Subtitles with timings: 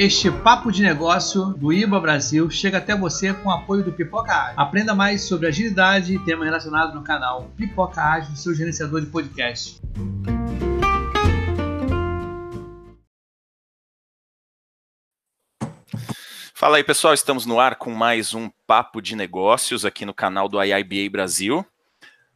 [0.00, 4.32] Este papo de negócio do IBA Brasil chega até você com o apoio do Pipoca
[4.32, 4.60] Ágil.
[4.60, 9.80] Aprenda mais sobre agilidade e temas relacionados no canal Pipoca Ágil, seu gerenciador de podcast.
[16.54, 17.12] Fala aí, pessoal.
[17.12, 21.66] Estamos no ar com mais um papo de negócios aqui no canal do IIBA Brasil.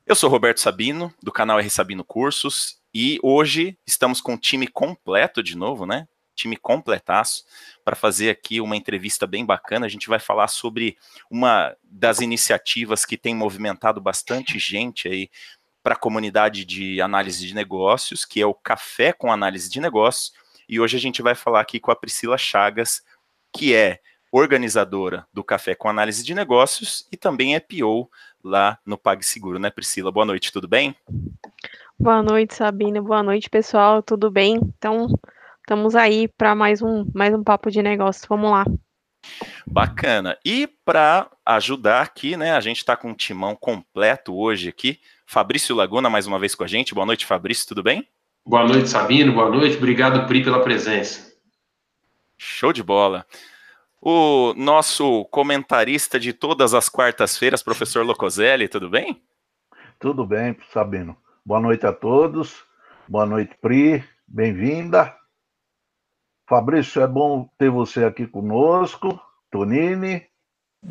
[0.05, 4.67] Eu sou Roberto Sabino, do canal R Sabino Cursos, e hoje estamos com o time
[4.67, 6.09] completo de novo, né?
[6.43, 7.45] Time completaço,
[7.85, 9.87] para fazer aqui uma entrevista bem bacana.
[9.87, 10.97] A gente vai falar sobre
[11.31, 15.31] uma das iniciativas que tem movimentado bastante gente aí
[15.83, 20.33] para a comunidade de análise de negócios, que é o Café com Análise de Negócios.
[20.69, 23.03] E hoje a gente vai falar aqui com a Priscila Chagas,
[23.53, 24.01] que é
[24.31, 28.09] organizadora do Café com Análise de Negócios e também é PO
[28.43, 30.11] lá no PagSeguro, né, Priscila?
[30.11, 30.97] Boa noite, tudo bem?
[31.99, 33.03] Boa noite, Sabina.
[33.03, 34.03] Boa noite, pessoal.
[34.03, 34.59] Tudo bem?
[34.77, 35.07] Então,
[35.63, 38.27] Estamos aí para mais um, mais um papo de negócio.
[38.29, 38.65] Vamos lá.
[39.65, 40.37] Bacana.
[40.45, 44.99] E para ajudar aqui, né, a gente está com um timão completo hoje aqui.
[45.25, 46.93] Fabrício Laguna mais uma vez com a gente.
[46.93, 48.09] Boa noite, Fabrício, tudo bem?
[48.45, 49.33] Boa noite, Sabino.
[49.33, 49.77] Boa noite.
[49.77, 51.33] Obrigado, Pri, pela presença.
[52.37, 53.25] Show de bola.
[54.01, 59.23] O nosso comentarista de todas as quartas-feiras, professor Locoselli, tudo bem?
[60.01, 61.17] Tudo bem, Sabino.
[61.47, 62.65] Boa noite a todos.
[63.09, 64.03] Boa noite, Pri.
[64.27, 65.22] Bem-vinda.
[66.49, 69.21] Fabrício, é bom ter você aqui conosco.
[69.51, 70.27] Tonini.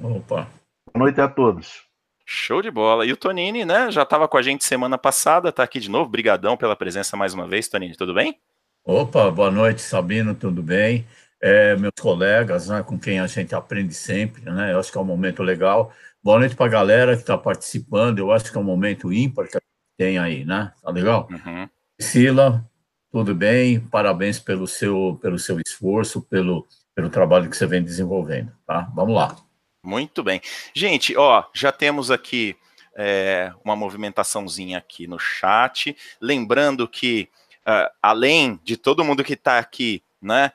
[0.01, 0.47] Opa.
[0.93, 1.83] Boa noite a todos.
[2.25, 3.05] Show de bola.
[3.05, 6.09] E o Tonini, né, já estava com a gente semana passada, está aqui de novo.
[6.09, 7.95] Brigadão pela presença mais uma vez, Tonini.
[7.95, 8.39] Tudo bem?
[8.83, 11.05] Opa, boa noite, Sabino, tudo bem?
[11.41, 14.73] É, meus colegas, né, com quem a gente aprende sempre, né?
[14.73, 15.91] Eu acho que é um momento legal.
[16.23, 18.19] Boa noite para a galera que está participando.
[18.19, 20.71] Eu acho que é um momento ímpar que a gente tem aí, né?
[20.81, 21.27] Tá legal?
[21.29, 21.67] Uhum.
[21.97, 22.63] Priscila,
[23.11, 28.51] tudo bem, parabéns pelo seu, pelo seu esforço, pelo, pelo trabalho que você vem desenvolvendo,
[28.65, 28.89] tá?
[28.95, 29.35] Vamos lá.
[29.83, 30.39] Muito bem.
[30.73, 32.55] Gente, ó, já temos aqui
[32.95, 35.95] é, uma movimentaçãozinha aqui no chat.
[36.21, 37.27] Lembrando que,
[37.61, 40.51] uh, além de todo mundo que está aqui, né,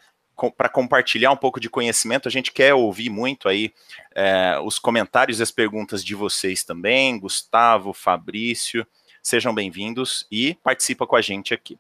[0.56, 3.73] para compartilhar um pouco de conhecimento, a gente quer ouvir muito aí
[4.15, 7.19] é, os comentários e as perguntas de vocês também.
[7.19, 8.87] Gustavo, Fabrício,
[9.23, 11.78] sejam bem-vindos e participa com a gente aqui.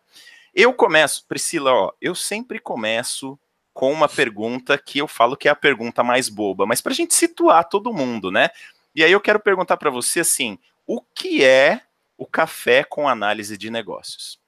[0.58, 3.38] Eu começo, Priscila, ó, eu sempre começo
[3.74, 6.94] com uma pergunta que eu falo que é a pergunta mais boba, mas para a
[6.94, 8.48] gente situar todo mundo, né?
[8.94, 11.82] E aí eu quero perguntar para você assim: o que é
[12.16, 14.40] o café com análise de negócios?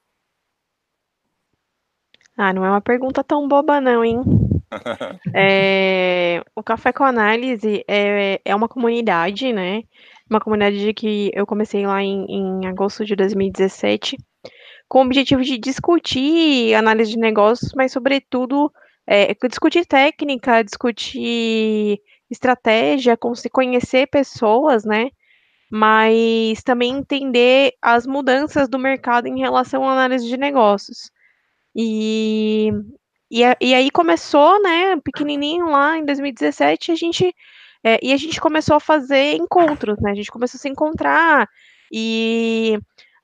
[2.35, 4.23] Ah, não é uma pergunta tão boba, não, hein?
[5.35, 9.83] é, o Café com Análise é, é uma comunidade, né?
[10.31, 14.17] Uma comunidade que eu comecei lá em, em agosto de 2017
[14.89, 18.73] com o objetivo de discutir análise de negócios, mas, sobretudo,
[19.07, 22.01] é, discutir técnica, discutir
[22.31, 25.11] estratégia, se conhecer pessoas, né?
[25.71, 31.11] Mas também entender as mudanças do mercado em relação à análise de negócios.
[31.77, 32.71] E,
[33.31, 37.35] e, e aí começou, né, pequenininho lá em 2017, a gente
[37.85, 40.11] é, e a gente começou a fazer encontros, né?
[40.11, 41.49] A gente começou a se encontrar
[41.93, 42.79] e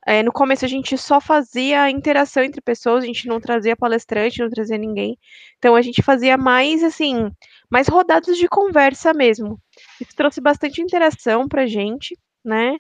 [0.07, 4.41] é, no começo a gente só fazia interação entre pessoas, a gente não trazia palestrante,
[4.41, 5.19] não trazia ninguém.
[5.59, 7.31] Então a gente fazia mais assim,
[7.71, 9.59] mais rodadas de conversa mesmo.
[10.01, 12.77] Isso trouxe bastante interação pra gente, né?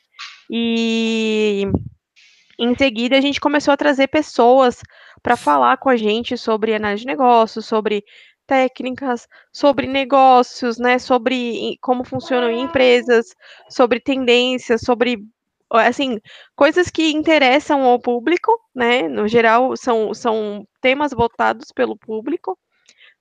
[0.51, 1.67] E
[2.59, 4.81] em seguida a gente começou a trazer pessoas
[5.23, 8.05] para falar com a gente sobre análise de negócios, sobre
[8.47, 13.35] técnicas, sobre negócios, né, sobre como funcionam empresas,
[13.71, 15.25] sobre tendências, sobre
[15.77, 16.21] assim,
[16.57, 19.09] coisas que interessam ao público, né?
[19.09, 22.59] No geral, são, são temas votados pelo público,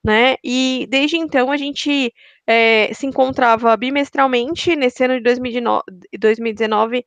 [0.04, 0.36] né?
[0.44, 2.14] E desde então a gente
[2.48, 4.76] é, se encontrava bimestralmente.
[4.76, 5.24] Nesse ano de
[6.20, 7.06] 2019,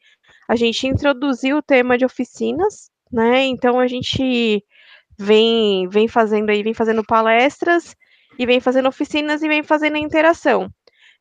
[0.48, 3.44] a gente introduziu o tema de oficinas, né?
[3.44, 4.64] Então a gente
[5.18, 7.94] vem, vem fazendo aí, vem fazendo palestras
[8.38, 10.70] e vem fazendo oficinas e vem fazendo interação.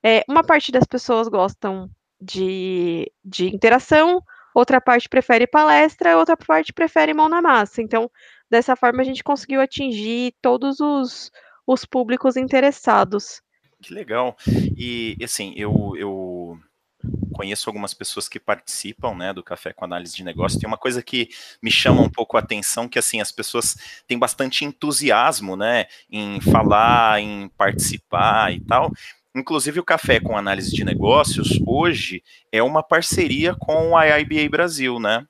[0.03, 1.89] É, uma parte das pessoas gostam
[2.25, 4.21] de, de interação,
[4.53, 7.81] outra parte prefere palestra, outra parte prefere mão na massa.
[7.81, 8.09] Então,
[8.49, 11.31] dessa forma, a gente conseguiu atingir todos os,
[11.67, 13.41] os públicos interessados.
[13.81, 14.35] Que legal.
[14.75, 16.57] E, assim, eu, eu
[17.31, 20.59] conheço algumas pessoas que participam, né, do Café com Análise de Negócio.
[20.59, 21.29] Tem uma coisa que
[21.61, 23.75] me chama um pouco a atenção, que, assim, as pessoas
[24.07, 28.91] têm bastante entusiasmo, né, em falar, em participar e tal.
[29.35, 34.99] Inclusive, o Café com Análise de Negócios, hoje, é uma parceria com a IBA Brasil,
[34.99, 35.25] né?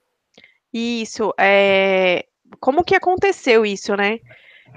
[0.72, 1.34] Isso.
[1.40, 2.25] É...
[2.60, 4.19] Como que aconteceu isso, né?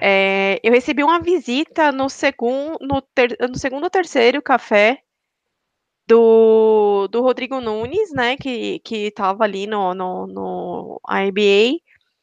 [0.01, 5.03] é, eu recebi uma visita no segundo, no, ter, no segundo terceiro café
[6.07, 11.81] do, do Rodrigo Nunes, né, que, que tava ali no, no, no IBA,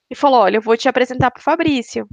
[0.10, 2.08] e falou, olha, eu vou te apresentar pro Fabrício.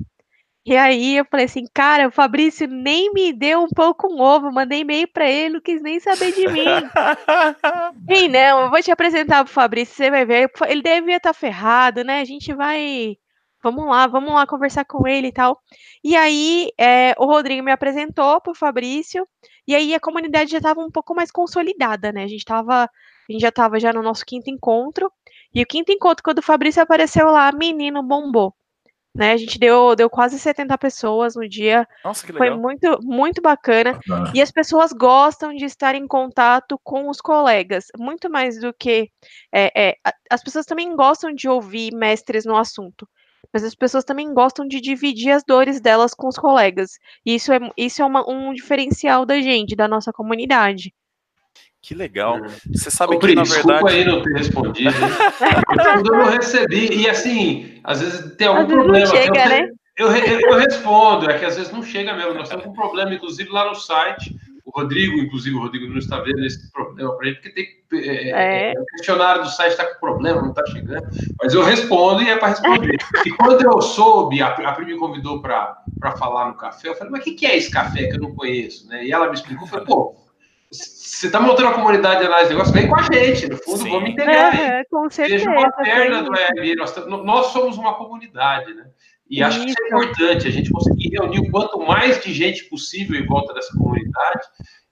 [0.64, 4.53] E aí eu falei assim, cara, o Fabrício nem me deu um pão com ovo,
[4.53, 6.64] mandei e-mail para ele, não quis nem saber de mim.
[8.09, 10.49] Ei, não, eu vou te apresentar pro Fabrício, você vai ver.
[10.69, 12.20] Ele devia estar tá ferrado, né?
[12.20, 13.17] A gente vai.
[13.61, 15.61] Vamos lá, vamos lá conversar com ele e tal.
[16.03, 19.26] E aí é, o Rodrigo me apresentou pro Fabrício,
[19.67, 22.23] e aí a comunidade já estava um pouco mais consolidada, né?
[22.23, 22.85] A gente tava.
[22.85, 25.11] A gente já estava já no nosso quinto encontro.
[25.55, 28.55] E o quinto encontro, quando o Fabrício apareceu lá, menino bombou
[29.14, 29.32] né?
[29.32, 31.87] A gente deu, deu quase 70 pessoas no dia.
[32.05, 32.49] Nossa, que legal.
[32.49, 33.99] Foi muito, muito bacana.
[34.35, 39.11] E as pessoas gostam de estar em contato com os colegas, muito mais do que.
[39.53, 39.97] É, é,
[40.31, 43.06] as pessoas também gostam de ouvir mestres no assunto.
[43.53, 46.93] Mas as pessoas também gostam de dividir as dores delas com os colegas.
[47.26, 50.94] E isso é, isso é uma, um diferencial da gente, da nossa comunidade.
[51.82, 52.37] Que legal.
[52.37, 52.46] Hum.
[52.73, 53.67] Você sabe Ô, que, Pri, na verdade...
[53.67, 54.94] Desculpa aí não ter respondido.
[55.96, 56.94] eu não recebi.
[56.94, 59.06] E, assim, às vezes tem algum às problema.
[59.06, 59.69] Chega, eu, né?
[59.96, 62.34] eu, eu, eu, respondo, é que às vezes não chega mesmo.
[62.34, 64.32] Nós temos um problema, inclusive, lá no site.
[64.64, 68.31] O Rodrigo, inclusive, o Rodrigo não está vendo esse problema para ele, porque tem, é,
[68.31, 68.73] é.
[68.73, 68.81] é.
[68.81, 71.05] o questionário do site está com problema, não está chegando.
[71.43, 72.96] Mas eu respondo e é para responder.
[73.26, 75.82] e quando eu soube, a, a Pri me convidou para
[76.17, 78.37] falar no café, eu falei, mas o que, que é esse café que eu não
[78.37, 78.87] conheço?
[78.87, 79.05] Né?
[79.05, 80.21] E ela me explicou, eu falei, pô,
[80.72, 83.82] você está montando a comunidade de análise de negócio, vem com a gente, no fundo,
[83.82, 83.90] Sim.
[83.90, 84.58] vamos integrar.
[84.58, 85.44] É, com certeza.
[85.44, 86.30] Seja uma perna do
[86.76, 88.86] nós, nós, somos uma comunidade, né?
[89.28, 89.44] E isso.
[89.44, 93.20] acho que isso é importante, a gente conseguir reunir o quanto mais de gente possível
[93.20, 94.46] em volta dessa comunidade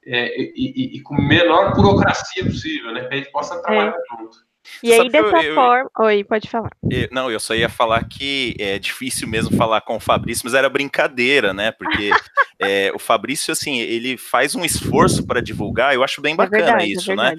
[0.07, 3.05] é, e, e, e, com menor burocracia possível, né?
[3.07, 4.17] Que a gente possa trabalhar é.
[4.17, 4.39] junto.
[4.83, 5.91] E aí, dessa eu, forma.
[5.99, 6.71] Eu, Oi, pode falar.
[6.91, 10.55] Eu, não, eu só ia falar que é difícil mesmo falar com o Fabrício, mas
[10.55, 11.73] era brincadeira, né?
[11.73, 12.11] Porque
[12.59, 16.63] é, o Fabrício, assim, ele faz um esforço para divulgar, eu acho bem é bacana
[16.63, 17.37] é verdade, isso, né?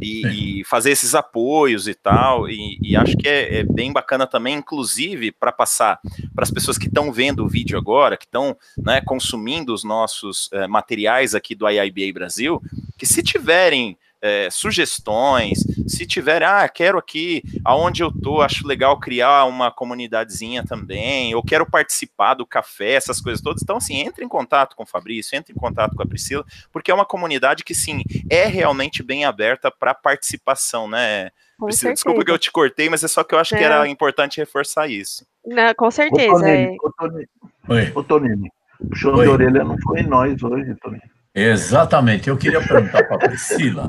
[0.00, 4.26] E, e, fazer esses apoios e tal, e, e acho que é, é, bem bacana
[4.26, 6.00] também, inclusive, para passar
[6.34, 10.50] para as pessoas que estão vendo o vídeo agora, que estão né, consumindo os nossos
[10.52, 12.60] é, materiais aqui do IIBA Brasil,
[12.98, 18.98] que se tiverem é, sugestões, se tiver, ah, quero aqui, aonde eu tô, acho legal
[18.98, 23.62] criar uma comunidadezinha também, ou quero participar do café, essas coisas todas.
[23.62, 26.42] Então, assim, entre em contato com o Fabrício, entre em contato com a Priscila,
[26.72, 31.30] porque é uma comunidade que, sim, é realmente bem aberta para participação, né?
[31.58, 33.58] Com Priscila, desculpa que eu te cortei, mas é só que eu acho é.
[33.58, 35.26] que era importante reforçar isso.
[35.44, 36.32] Não, com certeza.
[36.32, 37.28] Ô, Tonini,
[37.68, 37.92] é.
[37.94, 38.50] ô, Tonini,
[38.90, 41.13] o show de orelha não foi nós hoje, Tonini.
[41.34, 42.28] Exatamente.
[42.28, 43.88] Eu queria perguntar para a Priscila.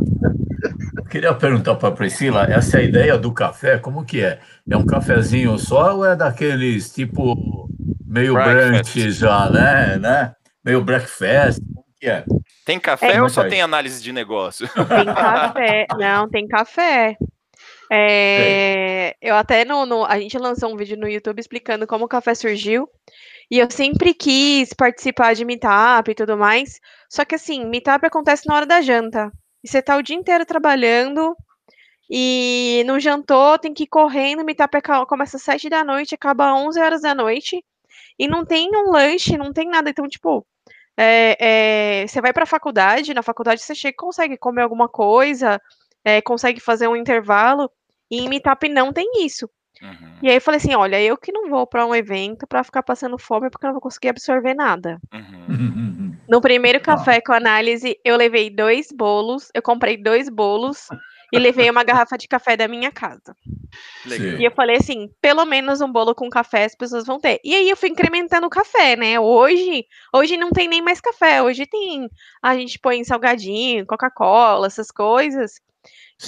[0.97, 4.39] Eu queria perguntar para a Priscila, essa ideia do café, como que é?
[4.68, 7.69] É um cafezinho só ou é daqueles tipo
[8.06, 9.97] meio brunch já, né?
[9.97, 10.33] né?
[10.63, 11.59] Meio breakfast?
[11.74, 12.24] Como que é?
[12.65, 14.68] Tem café é, ou só tem análise de negócio?
[14.68, 15.88] Tem café.
[16.00, 17.15] Não, tem café.
[17.91, 22.09] É, eu até no, no, a gente lançou um vídeo no YouTube explicando como o
[22.09, 22.89] café surgiu.
[23.50, 26.80] E eu sempre quis participar de meetup e tudo mais.
[27.15, 29.31] Só que assim, meetup acontece na hora da janta.
[29.63, 31.33] E você tá o dia inteiro trabalhando.
[32.09, 34.44] E não jantou, tem que ir correndo.
[34.44, 37.63] Meetup começa às 7 da noite, acaba às 11 horas da noite.
[38.19, 39.89] E não tem um lanche, não tem nada.
[39.89, 40.45] Então, tipo,
[40.98, 44.89] é, é, você vai para a faculdade, na faculdade você chega e consegue comer alguma
[44.89, 45.62] coisa,
[46.03, 47.72] é, consegue fazer um intervalo.
[48.12, 49.50] E em Meetup não tem isso.
[49.81, 50.19] Uhum.
[50.22, 52.84] E aí eu falei assim, olha, eu que não vou para um evento para ficar
[52.84, 55.00] passando fome porque eu não vou conseguir absorver nada.
[55.13, 55.95] Uhum.
[56.27, 60.88] No primeiro café com análise, eu levei dois bolos, eu comprei dois bolos
[61.32, 63.36] e levei uma garrafa de café da minha casa.
[64.05, 64.39] Legal.
[64.39, 67.39] E eu falei assim, pelo menos um bolo com café as pessoas vão ter.
[67.44, 69.20] E aí eu fui incrementando o café, né?
[69.20, 72.10] Hoje, hoje não tem nem mais café, hoje tem,
[72.41, 75.60] a gente põe salgadinho, Coca-Cola, essas coisas.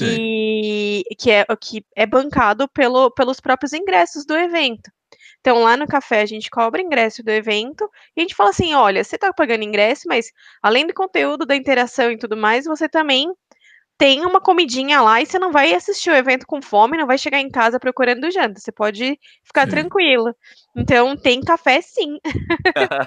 [0.05, 4.91] E que é, que é bancado pelo, pelos próprios ingressos do evento.
[5.41, 8.73] Então, lá no café, a gente cobra ingresso do evento e a gente fala assim:
[8.73, 12.89] olha, você está pagando ingresso, mas além do conteúdo, da interação e tudo mais, você
[12.89, 13.31] também
[13.97, 17.17] tem uma comidinha lá e você não vai assistir o evento com fome, não vai
[17.17, 18.59] chegar em casa procurando janta.
[18.59, 19.71] Você pode ficar sim.
[19.71, 20.35] tranquilo.
[20.75, 22.19] Então, tem café sim.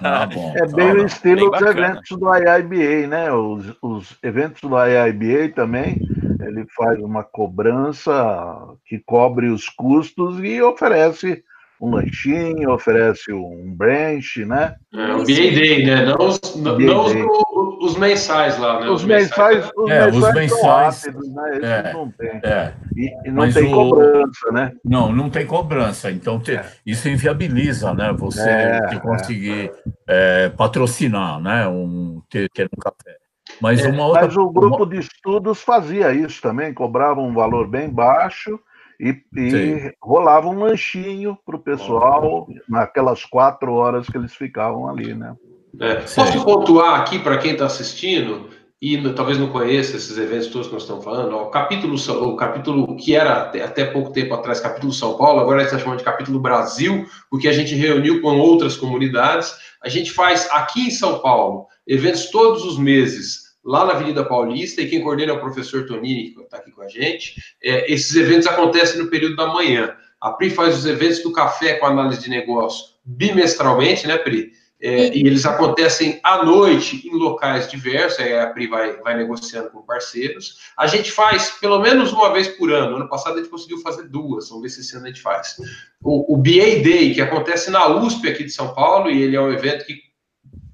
[0.03, 3.33] Ah, bom, é bem o estilo bem dos eventos do IIBA, né?
[3.33, 5.97] Os, os eventos do IIBA também
[6.41, 11.45] ele faz uma cobrança que cobre os custos e oferece
[11.81, 14.77] um lanchinho, oferece um brunch, né?
[14.93, 16.05] É, o Day, né?
[16.05, 18.91] Não os, não, não os, os, mensais lá, né?
[18.91, 21.61] Os, os mensais, os é, mensais, os mensais rápidos, né?
[21.63, 22.41] É, não tem.
[22.45, 24.73] É, e, e, não tem o, cobrança, né?
[24.85, 26.11] Não, não tem cobrança.
[26.11, 26.67] Então, te, é.
[26.85, 28.13] isso inviabiliza, né?
[28.13, 29.73] Você é, conseguir
[30.07, 30.51] é.
[30.51, 31.67] patrocinar, né?
[31.67, 33.17] Um, ter, ter um café.
[33.59, 34.87] Mas, uma outra, Mas o grupo uma...
[34.87, 38.61] de estudos fazia isso também, cobrava um valor bem baixo
[39.01, 45.15] e, e rolava um lanchinho para o pessoal naquelas quatro horas que eles ficavam ali,
[45.15, 45.35] né?
[45.79, 45.95] É.
[45.95, 48.51] Posso pontuar aqui para quem está assistindo
[48.83, 51.35] e talvez não conheça esses eventos todos que nós estamos falando?
[51.35, 55.41] Ó, o capítulo, o capítulo que era até, até pouco tempo atrás, capítulo São Paulo,
[55.41, 59.55] agora está chamando de capítulo Brasil, porque a gente reuniu com outras comunidades.
[59.83, 64.81] A gente faz aqui em São Paulo eventos todos os meses lá na Avenida Paulista,
[64.81, 67.35] e quem coordena é o professor Tonini, que está aqui com a gente.
[67.63, 69.95] É, esses eventos acontecem no período da manhã.
[70.21, 74.53] A Pri faz os eventos do café com análise de negócio bimestralmente, né, Pri?
[74.83, 79.71] É, e eles acontecem à noite em locais diversos, aí a Pri vai, vai negociando
[79.71, 80.59] com parceiros.
[80.77, 82.97] A gente faz pelo menos uma vez por ano.
[82.97, 85.57] Ano passado a gente conseguiu fazer duas, vamos ver se esse ano a gente faz.
[86.03, 89.41] O, o BA Day, que acontece na USP aqui de São Paulo, e ele é
[89.41, 90.01] um evento que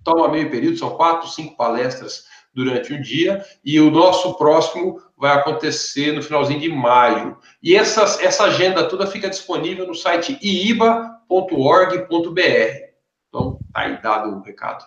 [0.04, 2.26] toma meio período, são quatro, cinco palestras
[2.56, 7.36] durante o dia, e o nosso próximo vai acontecer no finalzinho de maio.
[7.62, 11.20] E essa, essa agenda toda fica disponível no site iiba.org.br.
[13.28, 14.86] Então, tá aí dado o recado.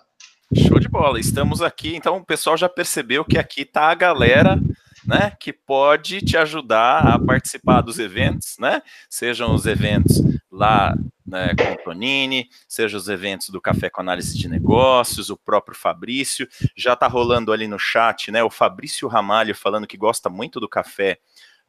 [0.52, 1.20] Show de bola.
[1.20, 4.60] Estamos aqui, então o pessoal já percebeu que aqui tá a galera
[5.06, 8.82] né, que pode te ajudar a participar dos eventos, né?
[9.08, 10.98] Sejam os eventos lá
[11.30, 15.78] né, com o Tonini, sejam os eventos do Café com Análise de Negócios, o próprio
[15.78, 16.48] Fabrício.
[16.76, 18.44] Já está rolando ali no chat, né?
[18.44, 21.20] O Fabrício Ramalho falando que gosta muito do café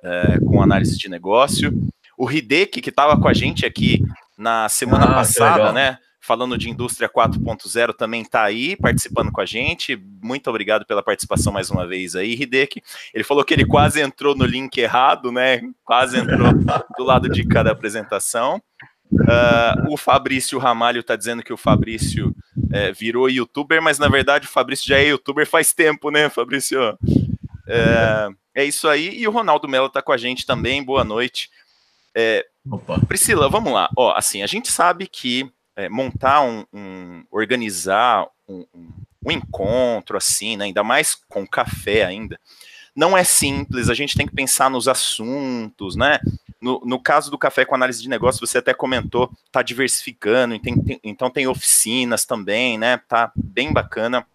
[0.03, 1.73] é, com análise de negócio.
[2.17, 4.03] O Hideki, que estava com a gente aqui
[4.37, 5.99] na semana ah, passada, né?
[6.21, 9.97] falando de indústria 4.0, também está aí participando com a gente.
[10.23, 12.83] Muito obrigado pela participação mais uma vez aí, Hideki.
[13.15, 15.63] Ele falou que ele quase entrou no link errado, né?
[15.83, 16.53] Quase entrou
[16.97, 18.63] do lado de cada apresentação.
[19.13, 22.35] Uh, o Fabrício Ramalho está dizendo que o Fabrício
[22.73, 26.79] é, virou youtuber, mas na verdade o Fabrício já é youtuber faz tempo, né, Fabrício?
[27.67, 29.19] É, é isso aí.
[29.19, 30.83] E o Ronaldo Mello está com a gente também.
[30.83, 31.51] Boa noite.
[32.15, 32.47] É,
[33.09, 33.91] Priscila, vamos lá.
[33.97, 35.51] Ó, assim, a gente sabe que
[35.89, 38.67] montar um, um organizar um,
[39.25, 42.39] um, encontro assim, né, ainda mais com café ainda,
[42.95, 46.19] não é simples, a gente tem que pensar nos assuntos, né?
[46.61, 50.83] No, no caso do café com análise de negócio, você até comentou, tá diversificando, tem,
[50.83, 52.99] tem, então tem oficinas também, né?
[53.09, 54.27] Tá bem bacana.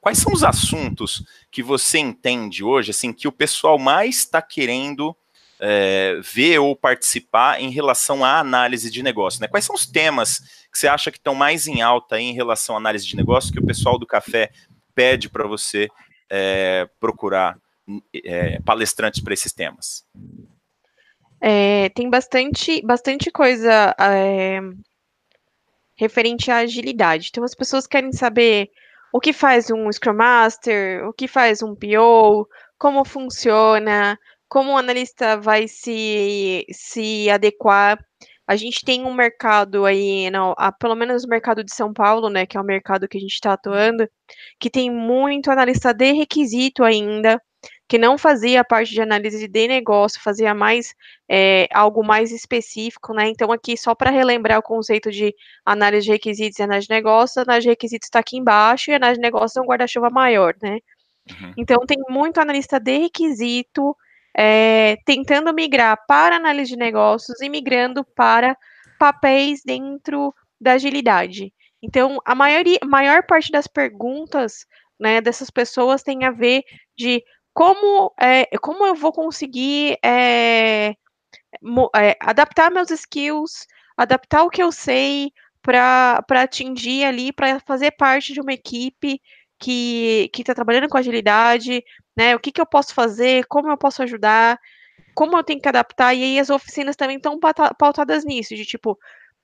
[0.00, 5.16] Quais são os assuntos que você entende hoje, assim, que o pessoal mais está querendo
[5.60, 9.40] é, ver ou participar em relação à análise de negócio?
[9.40, 9.48] Né?
[9.48, 12.78] Quais são os temas que você acha que estão mais em alta em relação à
[12.78, 14.50] análise de negócio que o pessoal do café
[14.94, 15.88] pede para você
[16.28, 17.56] é, procurar
[18.24, 20.04] é, palestrantes para esses temas?
[21.44, 24.60] É, tem bastante, bastante coisa é,
[25.96, 27.28] referente à agilidade.
[27.30, 28.70] Então, as pessoas querem saber
[29.12, 34.16] o que faz um Scrum Master, o que faz um PO, como funciona,
[34.48, 37.98] como o analista vai se, se adequar.
[38.46, 42.28] A gente tem um mercado aí, não, a, pelo menos o mercado de São Paulo,
[42.28, 44.08] né, que é o mercado que a gente está atuando,
[44.60, 47.40] que tem muito analista de requisito ainda,
[47.92, 50.94] que não fazia parte de análise de negócio, fazia mais
[51.28, 53.28] é, algo mais específico, né?
[53.28, 57.42] Então, aqui, só para relembrar o conceito de análise de requisitos e análise de negócio,
[57.42, 60.78] análise de requisitos está aqui embaixo e análise de negócio é um guarda-chuva maior, né?
[61.28, 61.52] Uhum.
[61.54, 63.94] Então, tem muito analista de requisito
[64.34, 68.56] é, tentando migrar para análise de negócios e migrando para
[68.98, 71.52] papéis dentro da agilidade.
[71.82, 74.64] Então, a maioria, maior parte das perguntas
[74.98, 76.62] né, dessas pessoas tem a ver
[76.96, 77.22] de
[77.54, 80.94] como, é, como eu vou conseguir é,
[82.20, 83.66] adaptar meus skills,
[83.96, 89.20] adaptar o que eu sei para atingir ali, para fazer parte de uma equipe
[89.58, 91.84] que está trabalhando com agilidade,
[92.16, 92.34] né?
[92.34, 94.58] O que, que eu posso fazer, como eu posso ajudar,
[95.14, 98.98] como eu tenho que adaptar, e aí as oficinas também estão pautadas nisso, de tipo,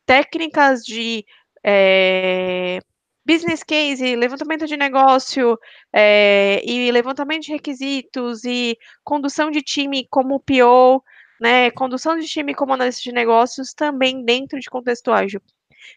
[0.04, 1.24] técnicas de
[1.64, 2.80] é,
[3.28, 5.58] business case, levantamento de negócio,
[5.92, 11.02] é, e levantamento de requisitos, e condução de time como PO,
[11.40, 11.70] né?
[11.72, 15.40] Condução de time como analista de negócios também dentro de contexto ágil.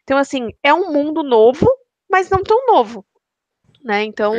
[0.03, 1.67] Então, assim, é um mundo novo,
[2.09, 3.05] mas não tão novo
[3.83, 4.03] né?
[4.03, 4.33] Então,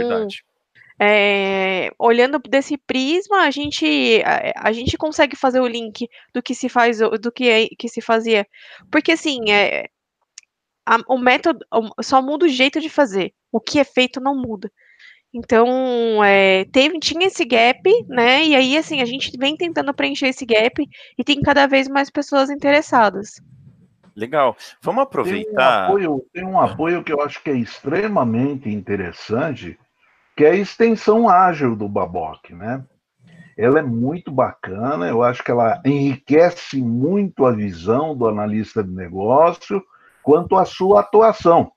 [1.00, 6.54] é, olhando desse prisma, a gente, a, a, gente consegue fazer o link do que
[6.54, 8.46] se faz, do que, é, que se fazia.
[8.90, 9.88] Porque, assim, é,
[10.86, 11.64] a, o método
[12.02, 13.32] só muda o jeito de fazer.
[13.50, 14.70] O que é feito não muda.
[15.34, 18.44] Então, é, teve, tinha esse gap, né?
[18.44, 20.86] E aí, assim, a gente vem tentando preencher esse gap
[21.16, 23.40] e tem cada vez mais pessoas interessadas.
[24.14, 24.54] Legal.
[24.82, 25.46] Vamos aproveitar.
[25.46, 29.78] Tem um apoio, tem um apoio que eu acho que é extremamente interessante,
[30.36, 32.84] que é a extensão ágil do Baboc, né?
[33.56, 38.90] Ela é muito bacana, eu acho que ela enriquece muito a visão do analista de
[38.90, 39.82] negócio
[40.22, 41.70] quanto à sua atuação.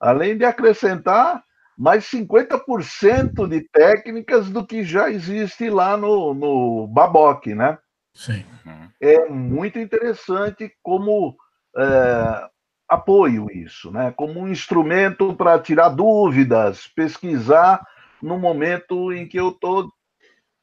[0.00, 1.42] Além de acrescentar
[1.76, 7.78] mais 50% de técnicas do que já existe lá no, no Baboc, né?
[8.14, 8.44] Sim.
[9.00, 11.36] É muito interessante como
[11.76, 12.48] é,
[12.88, 14.12] apoio isso, né?
[14.16, 17.84] como um instrumento para tirar dúvidas, pesquisar
[18.22, 19.92] no momento em que eu estou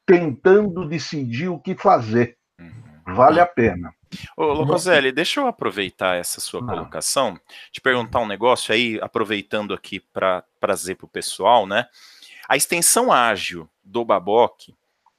[0.06, 2.36] tentando decidir o que fazer.
[2.60, 3.16] Uhum.
[3.16, 3.94] Vale a pena.
[4.36, 6.66] Ô, Locoselli, deixa eu aproveitar essa sua ah.
[6.66, 7.40] colocação,
[7.72, 11.88] te perguntar um negócio aí, aproveitando aqui para trazer para o pessoal, né?
[12.48, 14.70] A extensão ágil do Baboc,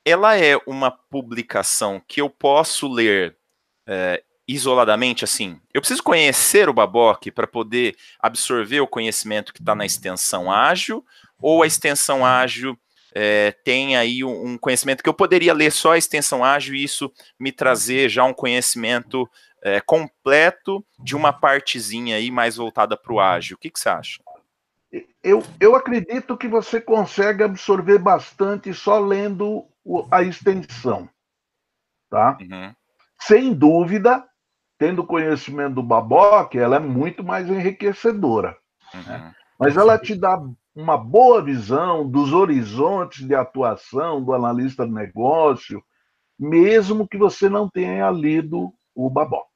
[0.04, 3.36] ela é uma publicação que eu posso ler
[3.86, 9.74] é, isoladamente, assim, eu preciso conhecer o Baboc para poder absorver o conhecimento que está
[9.74, 11.04] na extensão ágil,
[11.40, 12.78] ou a extensão ágil
[13.14, 17.12] é, tem aí um, conhecimento que eu poderia ler só a extensão ágil e isso
[17.38, 19.30] me trazer já um conhecimento
[19.62, 23.56] é, completo de uma partezinha aí mais voltada para o ágil.
[23.56, 24.20] O que, que você acha?
[25.22, 29.64] Eu, eu acredito que você consegue absorver bastante só lendo
[30.10, 31.08] a extensão,
[32.10, 32.36] tá?
[32.40, 32.74] Uhum.
[33.20, 34.24] Sem dúvida,
[34.78, 38.56] tendo conhecimento do Baboc, ela é muito mais enriquecedora.
[38.92, 39.02] Uhum.
[39.02, 39.34] Né?
[39.58, 40.38] Mas ela te dá
[40.74, 45.82] uma boa visão dos horizontes de atuação do analista de negócio,
[46.38, 49.46] mesmo que você não tenha lido o Baboc.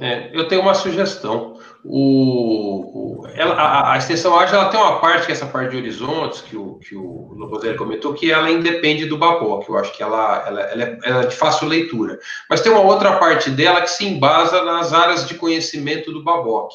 [0.00, 1.58] É, eu tenho uma sugestão.
[1.84, 5.76] O, o ela, a, a, extensão ágil tem uma parte, que é essa parte de
[5.78, 9.68] horizontes, que o, que o Loboselli comentou, que ela independe do Baboc.
[9.68, 12.18] Eu acho que ela, ela, ela, é, ela é de fácil leitura.
[12.48, 16.70] Mas tem uma outra parte dela que se embasa nas áreas de conhecimento do Baboc.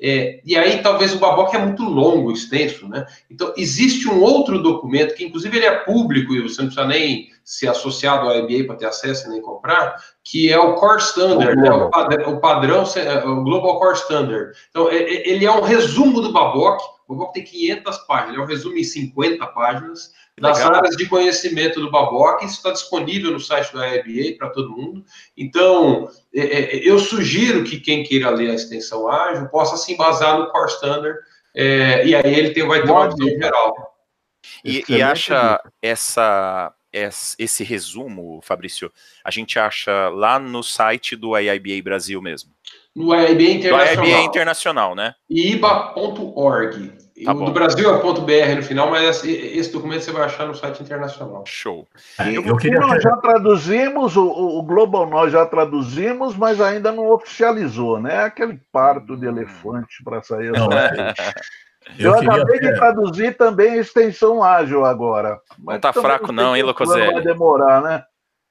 [0.00, 3.06] É, e aí, talvez o Baboc é muito longo, extenso, né?
[3.30, 7.28] Então, existe um outro documento, que inclusive ele é público e você não precisa nem
[7.44, 11.58] ser associado ao IBA para ter acesso e nem comprar, que é o Core Standard,
[11.58, 11.70] o, né?
[11.70, 12.84] o, padrão, o padrão,
[13.24, 14.52] o Global Core Standard.
[14.70, 18.76] Então, ele é um resumo do Baboc, o Baboc tem 500 páginas, é um resumo
[18.76, 20.74] em 50 páginas, das Legal.
[20.74, 25.04] áreas de conhecimento do Baboc, isso está disponível no site do IBA para todo mundo.
[25.36, 30.38] Então, é, é, eu sugiro que quem queira ler a extensão ágil possa se embasar
[30.38, 31.18] no Core Standard,
[31.54, 33.94] é, e aí ele tem, vai ter uma visão geral.
[34.64, 38.90] E, e acha essa, esse resumo, Fabrício,
[39.24, 42.50] a gente acha lá no site do IIBA Brasil mesmo?
[42.94, 44.04] No IIBA Internacional.
[44.04, 45.14] Do IIBA Internacional, né?
[45.30, 47.03] iba.org.
[47.24, 50.48] Tá o do Brasil é ponto .br no final, mas esse documento você vai achar
[50.48, 51.44] no site internacional.
[51.46, 51.86] Show.
[52.18, 52.80] Eu, eu queria...
[52.80, 58.24] Nós já traduzimos, o, o Global nós já traduzimos, mas ainda não oficializou, né?
[58.24, 60.50] Aquele parto de elefante para sair.
[60.50, 61.14] Não, é.
[61.98, 65.38] Eu, eu acabei de traduzir também a extensão ágil agora.
[65.58, 67.12] Não tá fraco não, hein, Locoselli?
[67.12, 68.04] Vai demorar, né?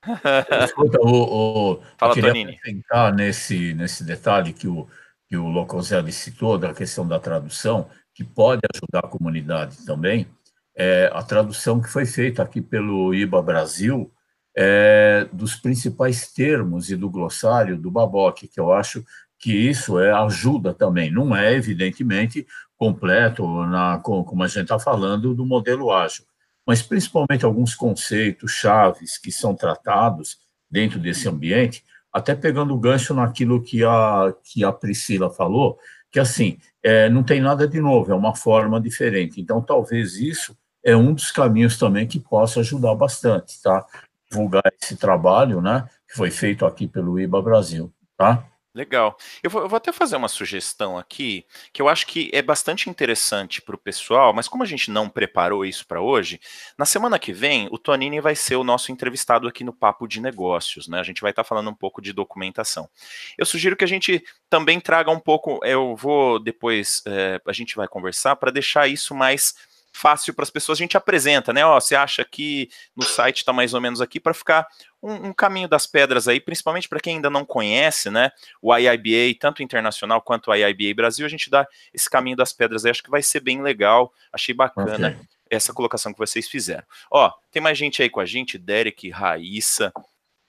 [0.63, 4.88] Escuta, o, o, Fala, eu queria nesse, nesse detalhe que o,
[5.28, 10.28] que o Locoselli citou, da questão da tradução, que pode ajudar a comunidade também,
[10.76, 14.12] é a tradução que foi feita aqui pelo IBA Brasil
[14.56, 19.04] é, dos principais termos e do glossário do Baboc, que eu acho
[19.39, 21.12] que isso é ajuda também.
[21.12, 22.47] Não é, evidentemente,
[22.78, 26.26] completo, na, como a gente está falando, do modelo ágil,
[26.65, 30.38] mas principalmente alguns conceitos chaves que são tratados
[30.69, 35.78] dentro desse ambiente, até pegando o gancho naquilo que a, que a Priscila falou,
[36.13, 39.41] que assim, é, não tem nada de novo, é uma forma diferente.
[39.41, 43.84] Então, talvez isso é um dos caminhos também que possa ajudar bastante, tá?
[44.30, 48.45] Divulgar esse trabalho, né, que foi feito aqui pelo IBA Brasil, tá?
[48.75, 49.15] Legal.
[49.43, 52.89] Eu vou, eu vou, até fazer uma sugestão aqui, que eu acho que é bastante
[52.89, 56.39] interessante para o pessoal, mas como a gente não preparou isso para hoje,
[56.75, 60.19] na semana que vem o Tonini vai ser o nosso entrevistado aqui no Papo de
[60.19, 60.99] Negócios, né?
[60.99, 62.89] A gente vai estar tá falando um pouco de documentação.
[63.38, 67.75] Eu sugiro que a gente também traga um pouco, eu vou depois, é, a gente
[67.75, 69.53] vai conversar para deixar isso mais
[69.93, 71.63] fácil para as pessoas, a gente apresenta, né?
[71.63, 74.67] Ó, você acha que no site está mais ou menos aqui para ficar
[75.01, 78.32] um, um, caminho das pedras aí, principalmente para quem ainda não conhece, né?
[78.62, 82.84] O IIBA, tanto internacional quanto o IIBA Brasil, a gente dá esse caminho das pedras
[82.84, 85.10] aí, acho que vai ser bem legal, achei bacana.
[85.10, 85.27] Okay.
[85.49, 86.84] essa colocação que vocês fizeram.
[87.12, 89.93] Ó, tem mais gente aí com a gente, Derek, Raíssa,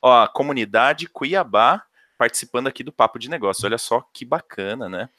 [0.00, 1.84] ó, comunidade Cuiabá
[2.24, 3.66] participando aqui do Papo de Negócio.
[3.66, 5.10] Olha só que bacana, né?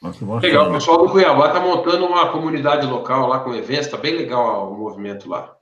[0.42, 4.16] Legal, o pessoal do Cuiabá tá montando uma comunidade local lá com eventos, tá bem
[4.16, 5.56] legal o movimento lá.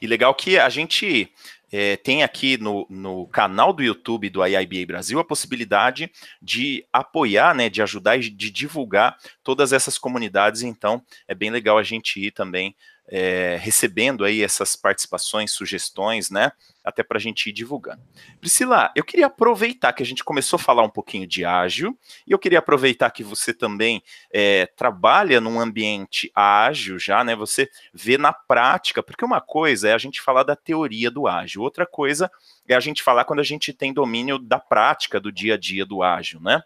[0.00, 1.32] E legal que a gente
[1.72, 7.54] é, tem aqui no, no canal do YouTube do IIBA Brasil a possibilidade de apoiar,
[7.54, 12.20] né, de ajudar e de divulgar todas essas comunidades, então é bem legal a gente
[12.20, 12.76] ir também
[13.10, 16.52] é, recebendo aí essas participações, sugestões, né?
[16.88, 18.00] Até para a gente ir divulgando.
[18.40, 22.32] Priscila, eu queria aproveitar que a gente começou a falar um pouquinho de ágil, e
[22.32, 27.36] eu queria aproveitar que você também é, trabalha num ambiente ágil já, né?
[27.36, 31.60] Você vê na prática, porque uma coisa é a gente falar da teoria do ágil,
[31.60, 32.30] outra coisa
[32.66, 35.84] é a gente falar quando a gente tem domínio da prática do dia a dia
[35.84, 36.62] do ágil, né?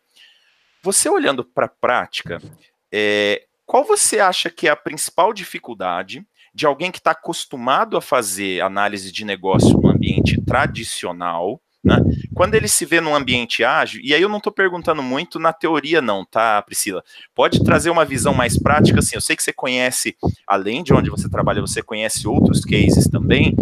[0.83, 2.41] Você olhando para a prática,
[2.93, 8.03] é, qual você acha que é a principal dificuldade de alguém que está acostumado a
[8.03, 11.97] fazer análise de negócio no ambiente tradicional, né?
[12.35, 15.53] Quando ele se vê num ambiente ágil, e aí eu não estou perguntando muito na
[15.53, 17.03] teoria, não, tá, Priscila?
[17.35, 19.17] Pode trazer uma visão mais prática, assim.
[19.17, 23.57] Eu sei que você conhece, além de onde você trabalha, você conhece outros cases também.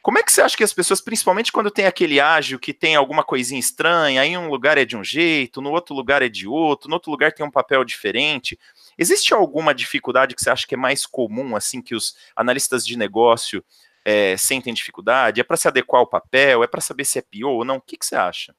[0.00, 2.94] Como é que você acha que as pessoas, principalmente quando tem aquele ágil que tem
[2.96, 6.46] alguma coisinha estranha, aí um lugar é de um jeito, no outro lugar é de
[6.48, 8.58] outro, no outro lugar tem um papel diferente.
[9.00, 12.98] Existe alguma dificuldade que você acha que é mais comum, assim, que os analistas de
[12.98, 13.64] negócio
[14.04, 15.40] é, sentem dificuldade?
[15.40, 16.62] É para se adequar ao papel?
[16.62, 17.76] É para saber se é pior ou não?
[17.76, 18.54] O que, que você acha?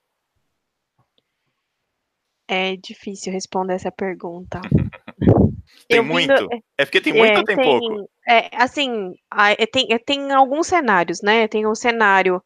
[2.47, 4.59] É difícil responder essa pergunta.
[5.87, 6.33] tem eu muito?
[6.33, 8.09] Vindo, é porque tem muito é, ou tem, tem, pouco?
[8.27, 9.13] É, assim,
[9.59, 11.47] é, tem, é, tem alguns cenários, né?
[11.47, 12.43] Tem um cenário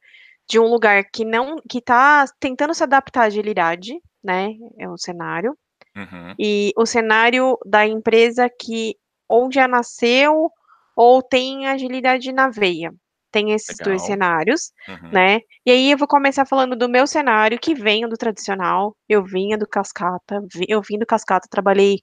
[0.49, 4.49] de um lugar que não que está tentando se adaptar à agilidade, né?
[4.77, 5.57] É um cenário.
[5.95, 6.35] Uhum.
[6.37, 8.95] E o cenário da empresa que
[9.27, 10.51] ou já nasceu
[10.95, 12.93] ou tem agilidade na veia.
[13.31, 13.85] Tem esses Legal.
[13.85, 15.09] dois cenários, uhum.
[15.11, 15.39] né?
[15.65, 18.95] E aí eu vou começar falando do meu cenário, que venho do tradicional.
[19.09, 21.99] Eu vinha do cascata, eu vim do cascata, trabalhei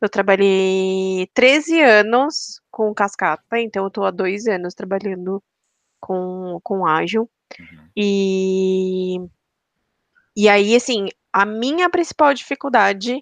[0.00, 5.42] eu trabalhei 13 anos com cascata, então eu tô há dois anos trabalhando
[5.98, 7.30] com, com ágil.
[7.58, 7.88] Uhum.
[7.96, 9.16] E,
[10.36, 13.20] e aí, assim, a minha principal dificuldade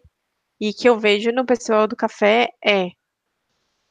[0.60, 2.90] e que eu vejo no pessoal do café é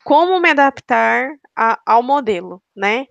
[0.04, 3.08] como me adaptar a, ao modelo, né?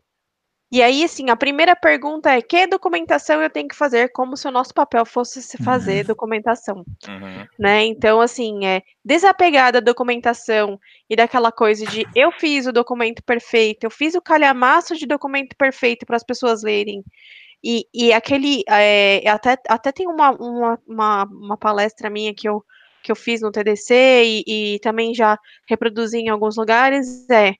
[0.73, 4.13] E aí, assim, a primeira pergunta é: que documentação eu tenho que fazer?
[4.13, 6.07] Como se o nosso papel fosse se fazer uhum.
[6.07, 7.47] documentação, uhum.
[7.59, 7.85] né?
[7.87, 13.83] Então, assim, é desapegar da documentação e daquela coisa de eu fiz o documento perfeito,
[13.83, 17.03] eu fiz o calhamaço de documento perfeito para as pessoas lerem
[17.63, 18.63] e, e aquele.
[18.69, 22.65] É, até, até tem uma, uma, uma, uma, palestra minha que eu,
[23.03, 23.95] que eu fiz no TDC
[24.25, 27.55] e, e também já reproduzi em alguns lugares: é,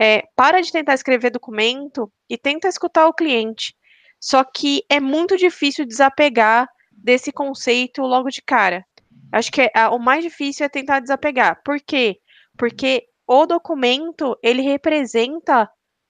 [0.00, 3.74] é para de tentar escrever documento e tenta escutar o cliente.
[4.20, 8.84] Só que é muito difícil desapegar desse conceito logo de cara.
[9.30, 11.60] Acho que é, o mais difícil é tentar desapegar.
[11.64, 12.18] Por quê?
[12.56, 15.68] Porque o documento ele representa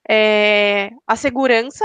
[0.09, 1.85] é, a segurança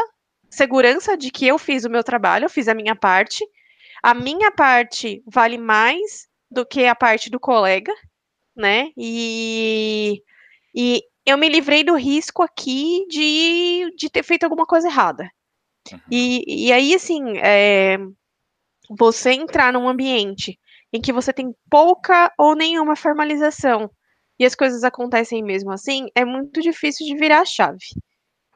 [0.50, 3.46] segurança de que eu fiz o meu trabalho, eu fiz a minha parte.
[4.02, 7.94] A minha parte vale mais do que a parte do colega,
[8.56, 8.92] né?
[8.98, 10.24] E,
[10.74, 15.30] e eu me livrei do risco aqui de, de ter feito alguma coisa errada.
[15.92, 16.00] Uhum.
[16.12, 17.98] E, e aí, assim, é,
[18.90, 20.58] você entrar num ambiente
[20.92, 23.90] em que você tem pouca ou nenhuma formalização
[24.40, 27.86] e as coisas acontecem mesmo assim, é muito difícil de virar a chave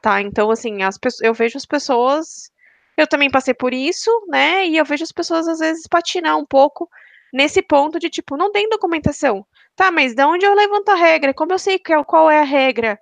[0.04, 0.20] tá?
[0.20, 2.50] Então, assim, as eu vejo as pessoas.
[2.96, 4.66] Eu também passei por isso, né?
[4.66, 6.88] E eu vejo as pessoas às vezes patinar um pouco
[7.32, 9.46] nesse ponto de tipo, não tem documentação.
[9.74, 11.34] Tá, mas de onde eu levanto a regra?
[11.34, 12.98] Como eu sei qual é a regra?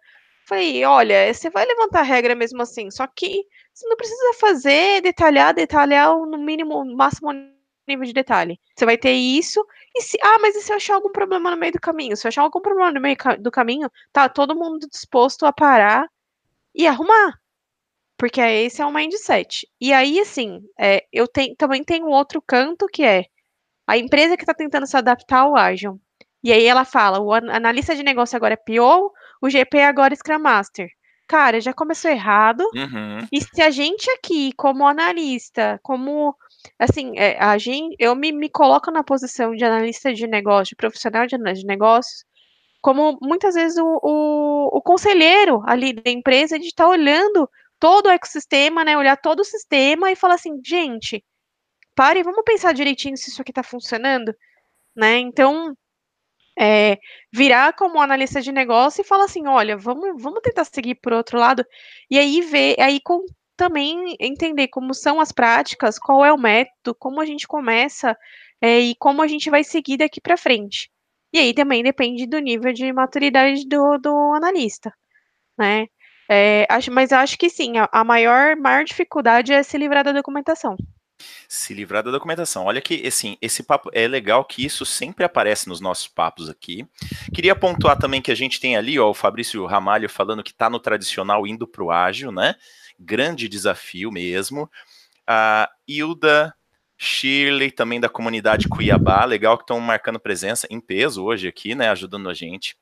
[0.47, 5.03] Falei, olha, você vai levantar a regra mesmo assim, só que você não precisa fazer,
[5.03, 7.33] detalhar, detalhar no mínimo, máximo
[7.87, 8.59] nível de detalhe.
[8.77, 11.57] Você vai ter isso, e se, ah, mas e se eu achar algum problema no
[11.57, 12.17] meio do caminho?
[12.17, 16.07] Se eu achar algum problema no meio do caminho, tá todo mundo disposto a parar
[16.75, 17.35] e arrumar.
[18.17, 19.67] Porque esse é o mindset.
[19.81, 23.25] E aí, assim, é, eu tenho, também tenho outro canto que é
[23.87, 25.97] a empresa que está tentando se adaptar ao Agile.
[26.45, 30.17] E aí ela fala, o analista de negócio agora é PO, o GP agora é
[30.17, 30.89] Scrum Master.
[31.29, 32.63] Cara, já começou errado.
[32.75, 33.27] Uhum.
[33.33, 36.35] E se a gente aqui, como analista, como
[36.79, 40.77] assim, é, a gente, eu me, me coloco na posição de analista de negócio, de
[40.77, 42.25] profissional de, de negócios,
[42.83, 48.07] como muitas vezes o, o, o conselheiro ali da empresa de estar tá olhando todo
[48.07, 51.25] o ecossistema, né, olhar todo o sistema e falar assim, gente,
[51.95, 54.35] pare, vamos pensar direitinho se isso aqui está funcionando,
[54.95, 55.19] né?
[55.19, 55.75] Então,
[56.59, 56.99] é,
[57.33, 61.39] virar como analista de negócio e falar assim, olha, vamos, vamos tentar seguir por outro
[61.39, 61.65] lado,
[62.11, 63.25] e aí ver, aí com,
[63.57, 68.17] também entender como são as práticas, qual é o método, como a gente começa
[68.61, 70.92] é, e como a gente vai seguir daqui para frente.
[71.33, 74.93] E aí também depende do nível de maturidade do, do analista,
[75.59, 75.87] né?
[76.29, 80.13] É, acho, mas acho que sim, a, a maior, maior dificuldade é se livrar da
[80.13, 80.77] documentação
[81.49, 82.65] se livrar da documentação.
[82.65, 86.87] Olha que, assim, esse papo é legal que isso sempre aparece nos nossos papos aqui.
[87.35, 90.69] Queria pontuar também que a gente tem ali, ó, o Fabrício Ramalho falando que está
[90.69, 92.55] no tradicional indo para o ágil, né?
[92.99, 94.71] Grande desafio mesmo.
[95.27, 96.55] A Hilda
[97.03, 101.91] Shirley, também da comunidade Cuiabá, legal que estão marcando presença em peso hoje aqui, né?
[101.91, 102.77] Ajudando a gente.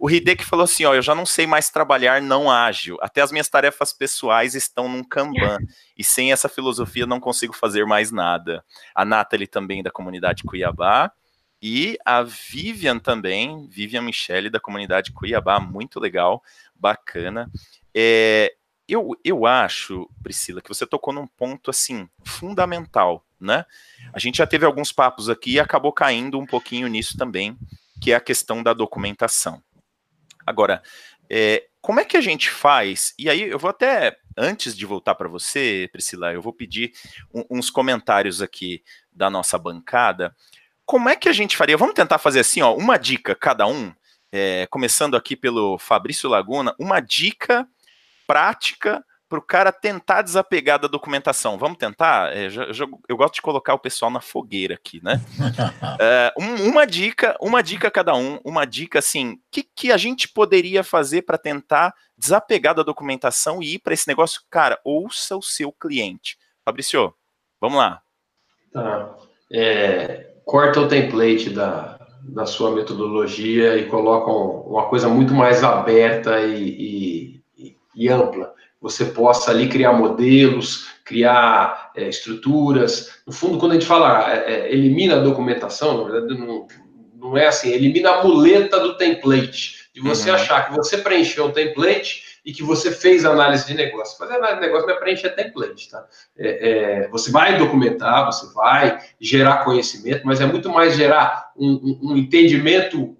[0.00, 2.96] O Hideki falou assim: ó, eu já não sei mais trabalhar não ágil.
[3.02, 5.58] Até as minhas tarefas pessoais estão num Kanban.
[5.94, 8.64] E sem essa filosofia não consigo fazer mais nada.
[8.94, 11.12] A Nathalie também da comunidade Cuiabá.
[11.60, 16.42] E a Vivian também, Vivian Michele da comunidade Cuiabá, muito legal,
[16.74, 17.50] bacana.
[17.94, 18.54] É,
[18.88, 23.64] eu, eu acho, Priscila, que você tocou num ponto assim fundamental, né?
[24.12, 27.58] A gente já teve alguns papos aqui e acabou caindo um pouquinho nisso também,
[28.00, 29.62] que é a questão da documentação.
[30.46, 30.82] Agora,
[31.28, 33.14] é, como é que a gente faz?
[33.18, 36.92] E aí eu vou até, antes de voltar para você, Priscila, eu vou pedir
[37.34, 40.34] um, uns comentários aqui da nossa bancada.
[40.84, 41.76] Como é que a gente faria?
[41.76, 43.92] Vamos tentar fazer assim, ó, uma dica cada um,
[44.30, 47.68] é, começando aqui pelo Fabrício Laguna, uma dica
[48.26, 51.58] prática para o cara tentar desapegar da documentação.
[51.58, 52.32] Vamos tentar?
[52.36, 52.48] É,
[53.08, 55.20] eu, gosto de colocar o pessoal na fogueira aqui, né?
[56.00, 60.28] é, um, uma dica, uma dica cada um, uma dica assim, que, que a gente
[60.28, 64.42] poderia fazer para tentar desapegar da documentação e ir para esse negócio?
[64.48, 66.38] Cara, ouça o seu cliente.
[66.64, 67.12] Fabrício,
[67.60, 68.00] vamos lá.
[68.72, 69.16] Tá.
[69.52, 76.40] É, corta o template da, da sua metodologia e coloca uma coisa muito mais aberta
[76.40, 77.35] e, e,
[77.96, 83.20] e ampla você possa ali criar modelos, criar é, estruturas.
[83.26, 86.66] No fundo, quando a gente fala é, é, elimina a documentação, na verdade não,
[87.14, 90.36] não é assim, elimina a muleta do template, de você uhum.
[90.36, 94.16] achar que você preencheu o template e que você fez análise de negócio.
[94.16, 96.06] Fazer análise de negócio não é preencher template, tá?
[96.38, 101.72] É, é, você vai documentar, você vai gerar conhecimento, mas é muito mais gerar um,
[101.72, 103.16] um, um entendimento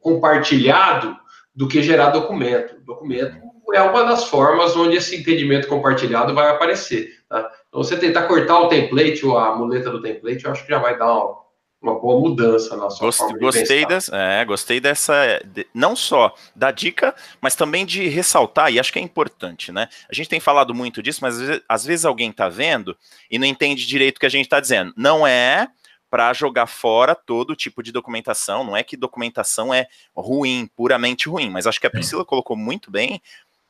[0.00, 1.16] compartilhado
[1.54, 2.78] do que gerar documento.
[2.84, 7.20] Documento é uma das formas onde esse entendimento compartilhado vai aparecer.
[7.28, 7.50] Tá?
[7.68, 10.78] Então, você tentar cortar o template ou a muleta do template, eu acho que já
[10.78, 11.36] vai dar uma,
[11.80, 16.70] uma boa mudança na sua de gostei dessa, é, gostei dessa, de, não só da
[16.70, 19.88] dica, mas também de ressaltar, e acho que é importante, né?
[20.10, 22.96] A gente tem falado muito disso, mas às vezes, às vezes alguém está vendo
[23.30, 24.92] e não entende direito o que a gente está dizendo.
[24.96, 25.68] Não é
[26.10, 28.64] para jogar fora todo tipo de documentação.
[28.64, 32.90] Não é que documentação é ruim, puramente ruim, mas acho que a Priscila colocou muito
[32.90, 33.22] bem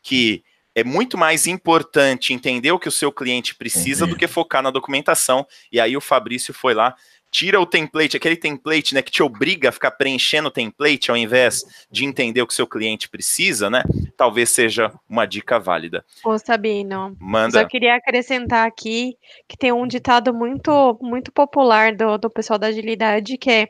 [0.03, 0.43] que
[0.75, 4.11] é muito mais importante entender o que o seu cliente precisa uhum.
[4.11, 5.47] do que focar na documentação.
[5.71, 6.95] E aí o Fabrício foi lá,
[7.31, 11.17] tira o template, aquele template né, que te obriga a ficar preenchendo o template ao
[11.17, 13.83] invés de entender o que o seu cliente precisa, né?
[14.17, 16.05] Talvez seja uma dica válida.
[16.25, 17.61] Ô, Sabino, Manda.
[17.61, 19.17] só queria acrescentar aqui
[19.49, 23.69] que tem um ditado muito, muito popular do, do pessoal da agilidade que é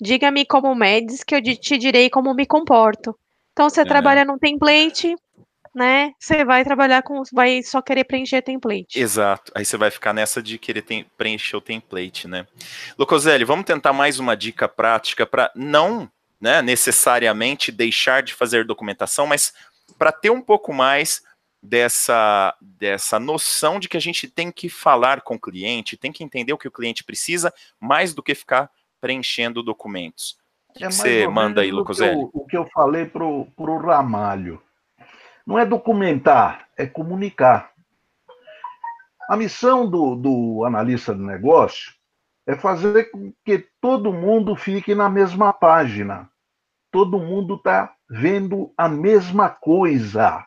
[0.00, 3.16] diga-me como medes que eu te direi como me comporto.
[3.52, 3.84] Então, você é.
[3.84, 5.14] trabalha num template,
[5.74, 6.12] né?
[6.18, 8.98] Você vai trabalhar com, vai só querer preencher template.
[8.98, 9.50] Exato.
[9.54, 12.46] Aí você vai ficar nessa de querer tem, preencher o template, né?
[12.96, 16.08] Lucoselli, vamos tentar mais uma dica prática para não,
[16.40, 19.52] né, necessariamente deixar de fazer documentação, mas
[19.98, 21.22] para ter um pouco mais
[21.62, 26.22] dessa dessa noção de que a gente tem que falar com o cliente, tem que
[26.22, 30.38] entender o que o cliente precisa, mais do que ficar preenchendo documentos.
[30.68, 32.28] O que, é que você manda aí, Lucoselli?
[32.32, 34.60] O que eu falei para o Ramalho.
[35.46, 37.72] Não é documentar, é comunicar.
[39.28, 41.92] A missão do, do analista de negócio
[42.46, 46.30] é fazer com que todo mundo fique na mesma página.
[46.90, 50.46] Todo mundo está vendo a mesma coisa.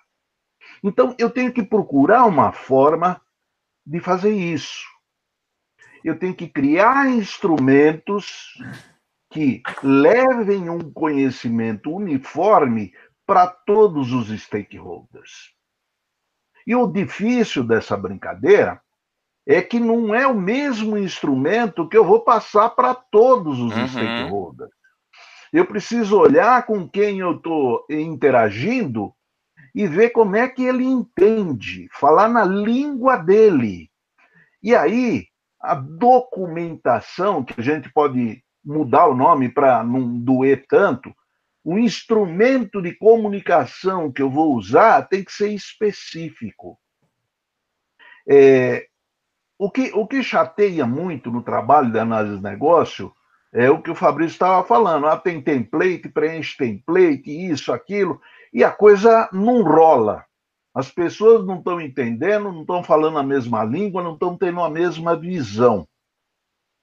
[0.84, 3.20] Então, eu tenho que procurar uma forma
[3.86, 4.86] de fazer isso.
[6.04, 8.54] Eu tenho que criar instrumentos
[9.30, 12.94] que levem um conhecimento uniforme
[13.28, 15.52] para todos os stakeholders.
[16.66, 18.82] E o difícil dessa brincadeira
[19.46, 23.88] é que não é o mesmo instrumento que eu vou passar para todos os uhum.
[23.88, 24.72] stakeholders.
[25.52, 29.14] Eu preciso olhar com quem eu estou interagindo
[29.76, 33.90] e ver como é que ele entende, falar na língua dele.
[34.62, 35.28] E aí,
[35.62, 41.14] a documentação, que a gente pode mudar o nome para não doer tanto,
[41.70, 46.80] o instrumento de comunicação que eu vou usar tem que ser específico.
[48.26, 48.88] É,
[49.60, 53.12] o, que, o que chateia muito no trabalho de análise de negócio
[53.52, 55.08] é o que o Fabrício estava falando.
[55.08, 58.22] Ah, tem template, preenche template, isso, aquilo,
[58.54, 60.24] e a coisa não rola.
[60.74, 64.70] As pessoas não estão entendendo, não estão falando a mesma língua, não estão tendo a
[64.70, 65.86] mesma visão.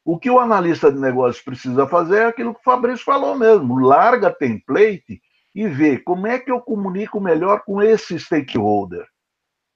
[0.05, 3.79] O que o analista de negócios precisa fazer é aquilo que o Fabrício falou mesmo:
[3.79, 5.21] larga template
[5.55, 9.07] e vê como é que eu comunico melhor com esse stakeholder.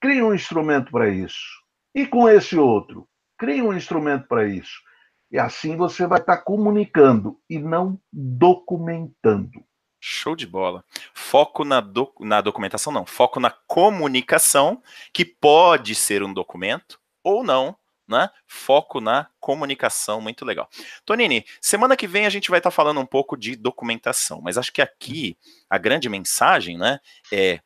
[0.00, 1.62] Crie um instrumento para isso.
[1.94, 4.80] E com esse outro, crie um instrumento para isso.
[5.30, 9.64] E assim você vai estar comunicando e não documentando.
[10.00, 10.84] Show de bola.
[11.12, 11.84] Foco na,
[12.20, 13.04] na documentação, não.
[13.04, 17.76] Foco na comunicação, que pode ser um documento ou não,
[18.08, 18.30] né?
[18.46, 20.68] Foco na comunicação, muito legal.
[21.04, 24.56] Tonini, semana que vem a gente vai estar tá falando um pouco de documentação, mas
[24.56, 25.36] acho que aqui
[25.68, 26.98] a grande mensagem, né,
[27.32, 27.60] é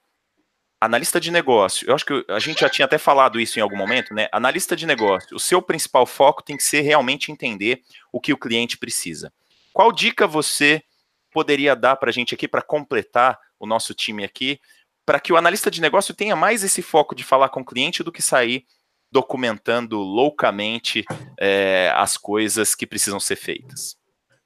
[0.80, 1.88] analista de negócio.
[1.88, 4.28] Eu acho que a gente já tinha até falado isso em algum momento, né?
[4.32, 8.36] Analista de negócio, o seu principal foco tem que ser realmente entender o que o
[8.36, 9.32] cliente precisa.
[9.72, 10.82] Qual dica você
[11.30, 14.60] poderia dar para a gente aqui para completar o nosso time aqui,
[15.06, 18.02] para que o analista de negócio tenha mais esse foco de falar com o cliente
[18.02, 18.66] do que sair
[19.12, 21.04] documentando loucamente
[21.38, 23.96] é, as coisas que precisam ser feitas?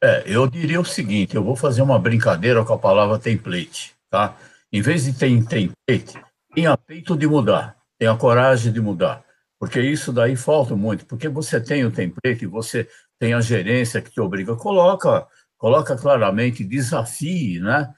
[0.02, 4.36] É, eu diria o seguinte: eu vou fazer uma brincadeira com a palavra template, tá?
[4.72, 6.20] Em vez de ter template,
[6.52, 9.24] tenha peito de mudar, tenha coragem de mudar,
[9.58, 14.10] porque isso daí falta muito, porque você tem o template, você tem a gerência que
[14.10, 15.26] te obriga, coloca,
[15.56, 17.88] coloca claramente, desafie, né?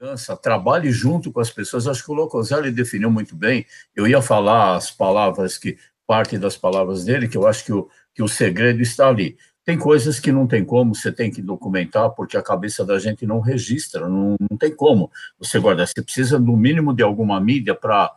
[0.00, 1.86] Mudança, trabalhe junto com as pessoas.
[1.86, 3.66] Acho que o Locoselli definiu muito bem.
[3.94, 7.88] Eu ia falar as palavras que parte das palavras dele, que eu acho que o,
[8.14, 9.36] que o segredo está ali.
[9.64, 13.26] Tem coisas que não tem como, você tem que documentar, porque a cabeça da gente
[13.26, 15.86] não registra, não, não tem como você guardar.
[15.86, 18.16] Você precisa, no mínimo, de alguma mídia para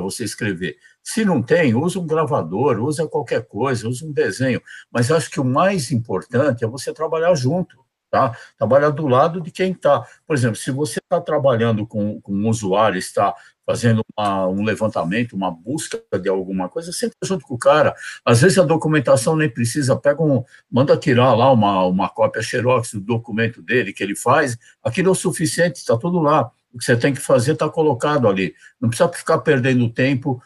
[0.00, 0.76] você escrever.
[1.02, 4.60] Se não tem, usa um gravador, usa qualquer coisa, usa um desenho.
[4.92, 7.83] Mas acho que o mais importante é você trabalhar junto
[8.14, 8.38] tá?
[8.56, 10.06] Trabalhar do lado de quem está.
[10.24, 13.34] Por exemplo, se você está trabalhando com, com um usuário, está
[13.66, 17.92] fazendo uma, um levantamento, uma busca de alguma coisa, sempre junto com o cara.
[18.24, 22.92] Às vezes a documentação nem precisa, pega um, manda tirar lá uma, uma cópia xerox
[22.92, 26.52] do documento dele que ele faz, aquilo é o suficiente, está tudo lá.
[26.72, 28.54] O que você tem que fazer está colocado ali.
[28.80, 30.40] Não precisa ficar perdendo tempo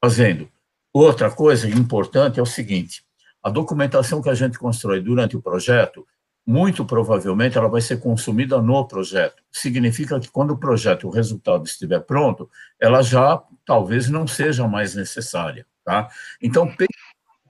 [0.00, 0.48] fazendo.
[0.92, 3.02] Outra coisa importante é o seguinte:
[3.42, 6.06] a documentação que a gente constrói durante o projeto,
[6.46, 9.42] muito provavelmente ela vai ser consumida no projeto.
[9.52, 12.50] Significa que quando o projeto, o resultado estiver pronto,
[12.80, 16.08] ela já talvez não seja mais necessária, tá?
[16.42, 16.86] Então, o que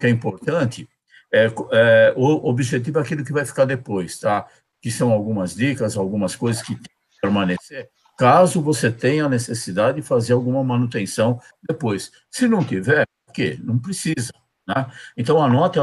[0.07, 0.89] é importante
[1.33, 4.47] é, é, o objetivo é aquilo que vai ficar depois, tá?
[4.83, 6.77] Que são algumas dicas, algumas coisas que
[7.21, 12.11] permanecer, caso você tenha a necessidade de fazer alguma manutenção depois.
[12.31, 13.59] Se não tiver, o quê?
[13.63, 14.33] Não precisa.
[14.67, 14.87] Né?
[15.17, 15.79] Então, anote,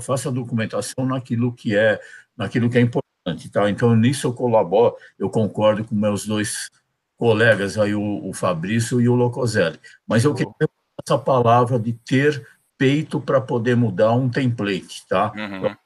[0.00, 2.00] faça a documentação naquilo que é
[2.36, 3.50] naquilo que é importante.
[3.50, 3.70] Tá?
[3.70, 6.70] Então, nisso eu colaboro, eu concordo com meus dois
[7.16, 9.78] colegas, aí, o, o Fabrício e o Locoselli.
[10.06, 10.52] Mas eu queria
[11.04, 15.06] essa palavra de ter peito para poder mudar um template.
[15.06, 15.32] Tá?
[15.36, 15.76] Uhum.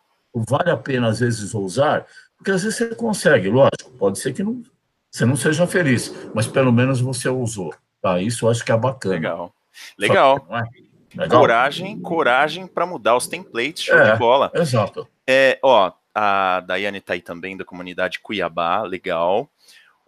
[0.48, 2.06] Vale a pena, às vezes, ousar,
[2.36, 4.62] porque às vezes você consegue, lógico, pode ser que não,
[5.10, 7.74] você não seja feliz, mas pelo menos você usou.
[8.00, 8.20] Tá?
[8.20, 9.14] Isso eu acho que é bacana.
[9.14, 9.54] Legal.
[9.98, 10.46] Legal.
[10.50, 11.20] É?
[11.20, 11.40] Legal.
[11.40, 14.50] Coragem, coragem para mudar os templates, show é, de bola.
[14.54, 15.08] Exato.
[15.26, 19.50] É, ó, a Daiane está aí também, da comunidade Cuiabá, legal.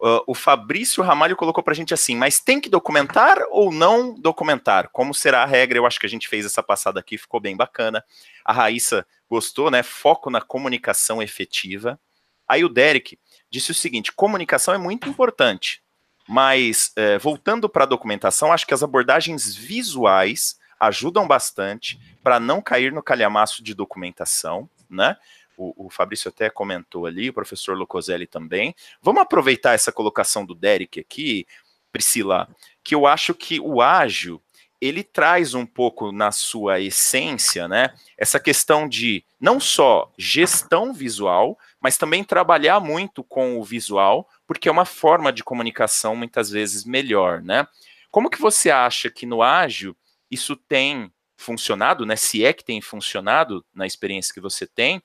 [0.01, 4.19] Uh, o Fabrício Ramalho colocou para a gente assim, mas tem que documentar ou não
[4.19, 4.89] documentar?
[4.89, 5.77] Como será a regra?
[5.77, 8.03] Eu acho que a gente fez essa passada aqui, ficou bem bacana.
[8.43, 9.83] A Raíssa gostou, né?
[9.83, 12.01] Foco na comunicação efetiva.
[12.49, 13.19] Aí o Derek
[13.51, 15.83] disse o seguinte: comunicação é muito importante,
[16.27, 22.63] mas é, voltando para a documentação, acho que as abordagens visuais ajudam bastante para não
[22.63, 25.19] cair no calhamaço de documentação, né?
[25.59, 28.75] O, o Fabrício até comentou ali, o professor Locoselli também.
[29.03, 31.47] Vamos aproveitar essa colocação do Derek aqui,
[31.91, 32.49] Priscila,
[32.85, 34.41] que eu acho que o ágil
[34.81, 41.59] ele traz um pouco na sua essência, né, essa questão de não só gestão visual,
[41.81, 46.85] mas também trabalhar muito com o visual, porque é uma forma de comunicação muitas vezes
[46.85, 47.67] melhor, né?
[48.11, 49.97] Como que você acha que no ágil
[50.31, 52.17] isso tem funcionado, né?
[52.17, 55.03] Se é que tem funcionado na experiência que você tem,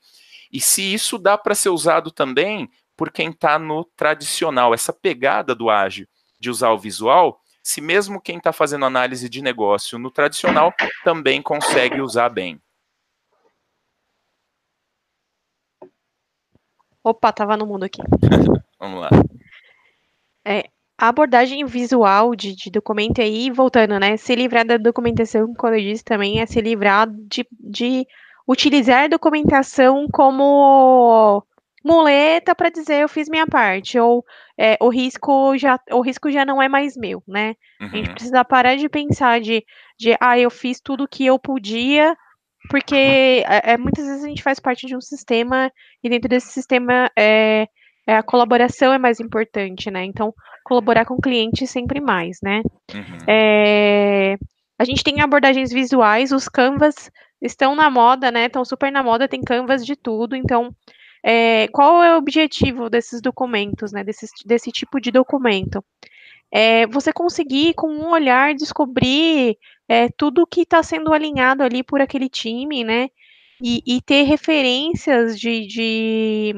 [0.54, 5.52] e se isso dá para ser usado também por quem está no tradicional, essa pegada
[5.52, 6.06] do ágil
[6.38, 11.42] de usar o visual, se mesmo quem está fazendo análise de negócio no tradicional também
[11.42, 12.62] consegue usar bem.
[17.02, 18.00] Opa, tava no mundo aqui.
[18.78, 19.10] Vamos lá.
[20.44, 24.16] É, a abordagem visual de, de, documento aí, voltando, né?
[24.16, 28.06] Se livrar da documentação, quando eu disse também, é se livrar de, de
[28.46, 31.42] utilizar documentação como
[31.84, 34.24] muleta para dizer eu fiz minha parte, ou
[34.58, 37.54] é, o risco já o risco já não é mais meu, né?
[37.80, 37.86] Uhum.
[37.86, 38.14] A gente uhum.
[38.14, 39.62] precisa parar de pensar de,
[39.98, 42.16] de ah, eu fiz tudo o que eu podia,
[42.70, 42.94] porque
[43.46, 45.70] é, é, muitas vezes a gente faz parte de um sistema
[46.02, 47.68] e dentro desse sistema é,
[48.06, 50.04] é, a colaboração é mais importante, né?
[50.04, 50.32] Então,
[50.64, 52.62] colaborar com o cliente sempre mais, né?
[52.94, 53.18] Uhum.
[53.28, 54.36] É,
[54.78, 57.10] a gente tem abordagens visuais, os canvas
[57.44, 58.46] estão na moda, né?
[58.46, 60.74] Estão super na moda, tem canvas de tudo, então
[61.22, 64.04] é, qual é o objetivo desses documentos, né?
[64.04, 65.84] Desse, desse tipo de documento?
[66.50, 72.00] É você conseguir, com um olhar, descobrir é, tudo que está sendo alinhado ali por
[72.00, 73.08] aquele time, né?
[73.62, 76.54] E, e ter referências de, de,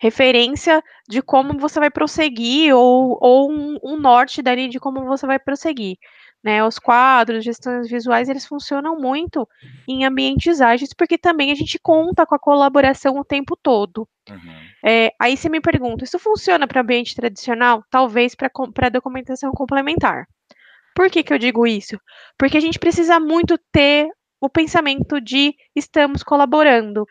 [0.00, 5.26] referência de como você vai prosseguir ou, ou um, um norte dali de como você
[5.26, 5.96] vai prosseguir.
[6.44, 9.48] Né, os quadros, gestões visuais, eles funcionam muito
[9.88, 14.06] em ambientes ágeis, porque também a gente conta com a colaboração o tempo todo.
[14.28, 14.68] Uhum.
[14.84, 17.82] É, aí você me pergunta, isso funciona para ambiente tradicional?
[17.90, 20.26] Talvez para documentação complementar.
[20.94, 21.98] Por que, que eu digo isso?
[22.38, 27.06] Porque a gente precisa muito ter o pensamento de estamos colaborando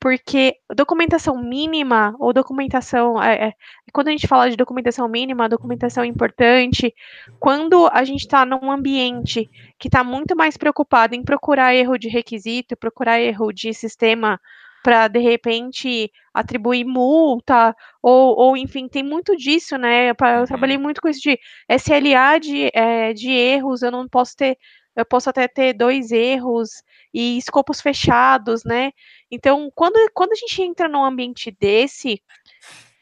[0.00, 3.52] porque documentação mínima ou documentação, é, é,
[3.92, 6.94] quando a gente fala de documentação mínima, documentação importante,
[7.38, 12.08] quando a gente está num ambiente que está muito mais preocupado em procurar erro de
[12.08, 14.40] requisito, procurar erro de sistema
[14.82, 20.08] para de repente atribuir multa, ou, ou enfim, tem muito disso, né?
[20.08, 20.46] Eu uhum.
[20.46, 21.38] trabalhei muito com isso de
[21.68, 24.56] SLA de, é, de erros, eu não posso ter,
[24.96, 26.70] eu posso até ter dois erros
[27.12, 28.92] e escopos fechados, né?
[29.30, 32.22] Então, quando, quando a gente entra num ambiente desse,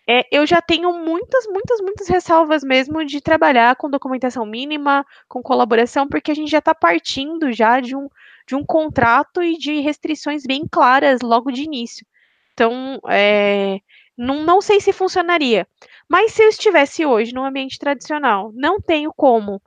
[0.08, 5.42] é, eu já tenho muitas, muitas, muitas ressalvas mesmo de trabalhar com documentação mínima, com
[5.42, 8.08] colaboração, porque a gente já está partindo já de um,
[8.46, 12.06] de um contrato e de restrições bem claras logo de início.
[12.54, 13.80] Então, é,
[14.16, 15.68] não, não sei se funcionaria.
[16.08, 19.60] Mas se eu estivesse hoje num ambiente tradicional, não tenho como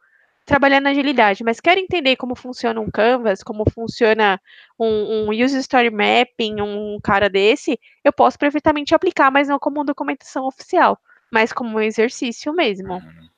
[0.52, 4.38] trabalhar na agilidade, mas quero entender como funciona um Canvas, como funciona
[4.78, 9.86] um, um User Story Mapping, um cara desse, eu posso perfeitamente aplicar, mas não como
[9.86, 10.99] documentação oficial,
[11.32, 12.95] mas como um exercício mesmo.
[12.95, 13.30] Uhum.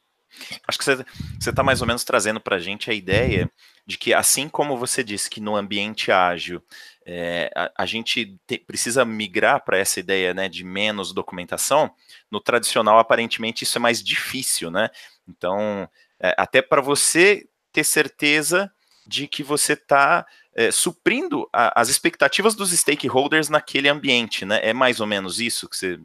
[0.67, 1.05] Acho que você
[1.39, 3.47] está mais ou menos trazendo para a gente a ideia
[3.85, 6.63] de que, assim como você disse que no ambiente ágil
[7.05, 11.93] é, a, a, gente te, precisa migrar para essa ideia né, de menos documentação,
[12.31, 14.89] no tradicional, aparentemente, isso é mais difícil, né?
[15.27, 15.87] Então,
[16.23, 18.71] é, até para você ter certeza
[19.05, 24.59] de que você está é, suprindo a, as expectativas dos stakeholders naquele ambiente, né?
[24.63, 25.99] É mais ou menos isso que você.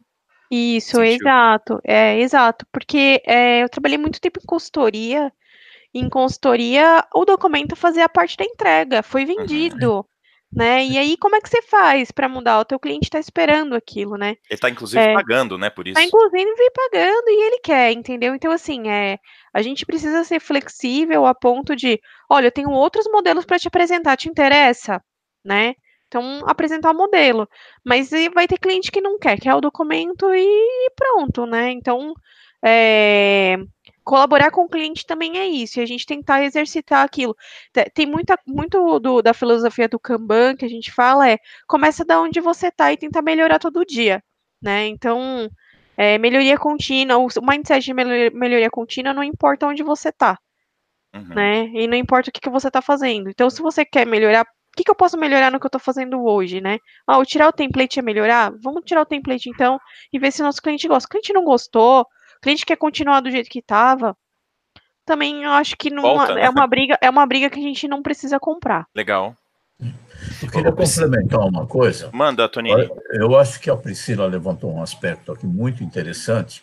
[0.51, 1.05] Isso, sentiu?
[1.05, 5.33] exato, é exato, porque é, eu trabalhei muito tempo em consultoria.
[5.95, 9.37] Em consultoria, o documento fazia parte da entrega, foi uhum.
[9.37, 9.97] vendido.
[9.97, 10.05] Uhum
[10.51, 10.85] né?
[10.85, 12.59] E aí, como é que você faz para mudar?
[12.61, 14.31] O teu cliente está esperando aquilo, né?
[14.31, 15.99] Ele está, inclusive, é, pagando, né, por isso.
[15.99, 18.35] Está, inclusive, pagando e ele quer, entendeu?
[18.35, 19.19] Então, assim, é,
[19.53, 23.69] a gente precisa ser flexível a ponto de, olha, eu tenho outros modelos para te
[23.69, 25.03] apresentar, te interessa?
[25.45, 25.75] Né?
[26.07, 27.47] Então, apresentar o modelo.
[27.85, 31.71] Mas vai ter cliente que não quer, quer o documento e pronto, né?
[31.71, 32.15] Então,
[32.65, 33.57] é,
[34.09, 37.37] colaborar com o cliente também é isso, e a gente tentar exercitar aquilo.
[37.93, 41.37] Tem muita, muito do, da filosofia do Kanban que a gente fala é
[41.67, 44.25] começa da onde você está e tenta melhorar todo dia,
[44.63, 44.87] né?
[44.87, 45.51] Então,
[45.95, 50.39] é, melhoria contínua, o mindset de melhoria contínua não importa onde você está,
[51.15, 51.35] uhum.
[51.35, 51.65] né?
[51.75, 53.29] E não importa o que, que você está fazendo.
[53.29, 55.81] Então, se você quer melhorar, o que, que eu posso melhorar no que eu estou
[55.81, 56.79] fazendo hoje, né?
[57.07, 58.55] Ah, tirar o template é melhorar?
[58.63, 59.79] Vamos tirar o template então
[60.11, 61.07] e ver se o nosso cliente gosta.
[61.07, 62.07] O cliente não gostou,
[62.41, 64.17] cliente quer continuar do jeito que estava,
[65.09, 66.43] também eu acho que não Volta, né?
[66.43, 68.87] é uma briga, é uma briga que a gente não precisa comprar.
[68.95, 69.35] Legal.
[69.81, 72.11] Eu queria complementar uma coisa.
[72.13, 72.91] Manda, Toninho.
[73.13, 76.63] Eu acho que a Priscila levantou um aspecto aqui muito interessante,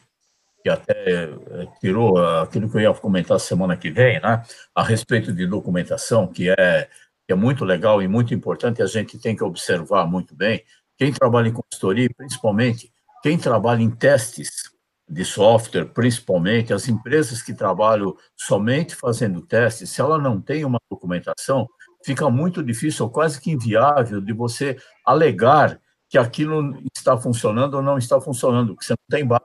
[0.61, 4.43] que até eh, tirou aquilo que eu ia comentar semana que vem, né?
[4.75, 6.89] A respeito de documentação, que é,
[7.25, 10.63] que é muito legal e muito importante, a gente tem que observar muito bem.
[10.97, 12.91] Quem trabalha em consultoria, principalmente
[13.23, 14.69] quem trabalha em testes,
[15.07, 20.79] de software, principalmente, as empresas que trabalham somente fazendo testes, se ela não tem uma
[20.89, 21.67] documentação,
[22.03, 25.79] fica muito difícil, ou quase que inviável, de você alegar
[26.09, 29.43] que aquilo está funcionando ou não está funcionando, que você não tem base,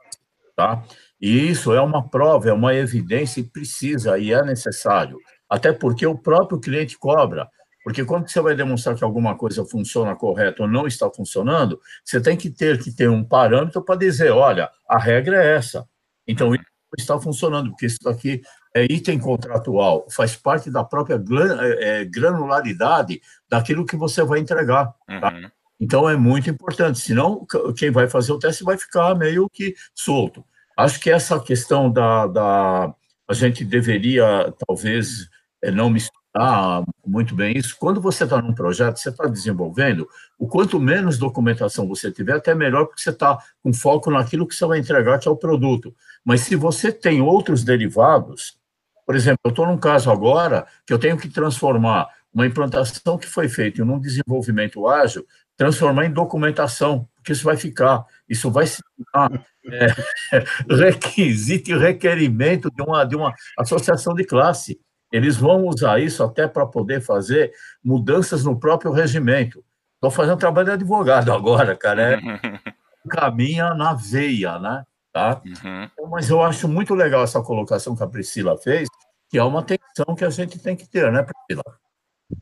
[0.56, 0.82] tá?
[1.20, 6.06] E isso é uma prova, é uma evidência e precisa e é necessário, até porque
[6.06, 7.48] o próprio cliente cobra.
[7.82, 12.20] Porque quando você vai demonstrar que alguma coisa funciona correto ou não está funcionando, você
[12.20, 15.88] tem que ter que ter um parâmetro para dizer, olha, a regra é essa.
[16.26, 16.64] Então, isso
[16.98, 18.42] está funcionando, porque isso aqui
[18.74, 24.94] é item contratual, faz parte da própria é, é, granularidade daquilo que você vai entregar.
[25.06, 25.32] Tá?
[25.32, 25.50] Uhum.
[25.80, 30.44] Então, é muito importante, senão quem vai fazer o teste vai ficar meio que solto.
[30.76, 32.94] Acho que essa questão da, da
[33.26, 35.28] a gente deveria, talvez,
[35.62, 37.76] é, não misturar ah, muito bem isso.
[37.78, 40.08] Quando você está num projeto, você está desenvolvendo,
[40.38, 44.54] o quanto menos documentação você tiver, até melhor, porque você está com foco naquilo que
[44.54, 45.94] você vai entregar, que é o produto.
[46.24, 48.58] Mas se você tem outros derivados,
[49.04, 53.26] por exemplo, eu estou num caso agora que eu tenho que transformar uma implantação que
[53.26, 55.26] foi feita em um desenvolvimento ágil,
[55.56, 58.80] transformar em documentação, porque isso vai ficar, isso vai se
[59.12, 59.86] tornar é,
[60.74, 64.80] requisito e requerimento de uma, de uma associação de classe.
[65.12, 67.52] Eles vão usar isso até para poder fazer
[67.82, 69.64] mudanças no próprio regimento.
[69.94, 72.14] Estou fazendo trabalho de advogado agora, cara.
[72.14, 72.18] É,
[73.08, 74.84] caminha na veia, né?
[75.12, 75.42] Tá?
[75.44, 76.10] Uhum.
[76.10, 78.88] Mas eu acho muito legal essa colocação que a Priscila fez,
[79.28, 81.64] que é uma atenção que a gente tem que ter, né, Priscila?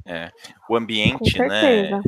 [0.07, 0.31] É,
[0.69, 2.01] o ambiente, né?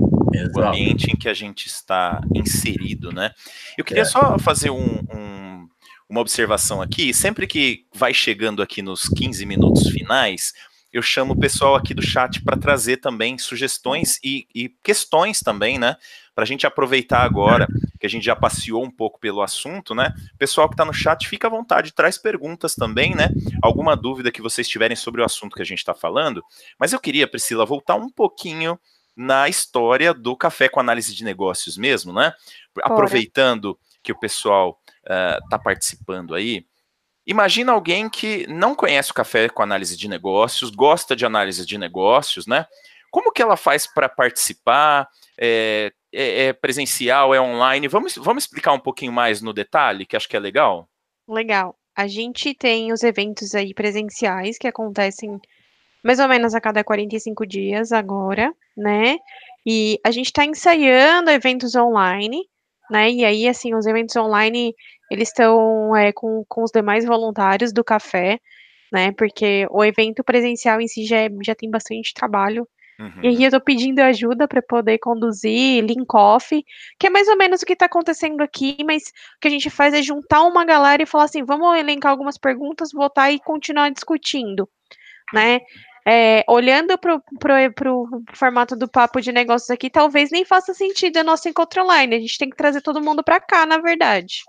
[0.54, 3.30] O ambiente em que a gente está inserido, né?
[3.76, 4.06] Eu queria é.
[4.06, 5.68] só fazer um, um
[6.10, 7.14] uma observação aqui.
[7.14, 10.52] Sempre que vai chegando aqui nos 15 minutos finais,
[10.92, 15.78] eu chamo o pessoal aqui do chat para trazer também sugestões e, e questões também,
[15.78, 15.96] né?
[16.34, 17.68] Para a gente aproveitar agora
[18.00, 20.12] que a gente já passeou um pouco pelo assunto, né?
[20.36, 23.28] Pessoal que está no chat, fica à vontade, traz perguntas também, né?
[23.62, 26.42] Alguma dúvida que vocês tiverem sobre o assunto que a gente está falando.
[26.76, 28.76] Mas eu queria, Priscila, voltar um pouquinho
[29.14, 32.32] na história do café com análise de negócios mesmo, né?
[32.82, 36.66] Aproveitando que o pessoal está uh, participando aí,
[37.26, 41.78] imagina alguém que não conhece o café com análise de negócios, gosta de análise de
[41.78, 42.66] negócios, né?
[43.10, 45.08] Como que ela faz para participar?
[45.38, 47.88] É, é, é, presencial, é online?
[47.88, 50.88] Vamos, vamos explicar um pouquinho mais no detalhe, que acho que é legal?
[51.28, 51.76] Legal.
[51.94, 55.40] A gente tem os eventos aí presenciais que acontecem
[56.02, 59.18] mais ou menos a cada 45 dias agora, né?
[59.66, 62.48] E a gente está ensaiando eventos online
[62.90, 63.10] né?
[63.10, 64.74] E aí, assim, os eventos online,
[65.10, 68.40] eles estão é, com, com os demais voluntários do café,
[68.92, 69.12] né?
[69.12, 72.66] Porque o evento presencial em si já, é, já tem bastante trabalho.
[72.98, 73.22] Uhum.
[73.22, 73.42] E aí uhum.
[73.44, 76.62] eu tô pedindo ajuda para poder conduzir link off,
[76.98, 79.04] que é mais ou menos o que está acontecendo aqui, mas
[79.36, 82.36] o que a gente faz é juntar uma galera e falar assim, vamos elencar algumas
[82.36, 84.68] perguntas, votar e continuar discutindo,
[85.32, 85.60] né?
[86.06, 91.24] É, olhando para o formato do papo de negócios aqui, talvez nem faça sentido a
[91.24, 92.16] nossa encontro online.
[92.16, 94.42] A gente tem que trazer todo mundo para cá, na verdade.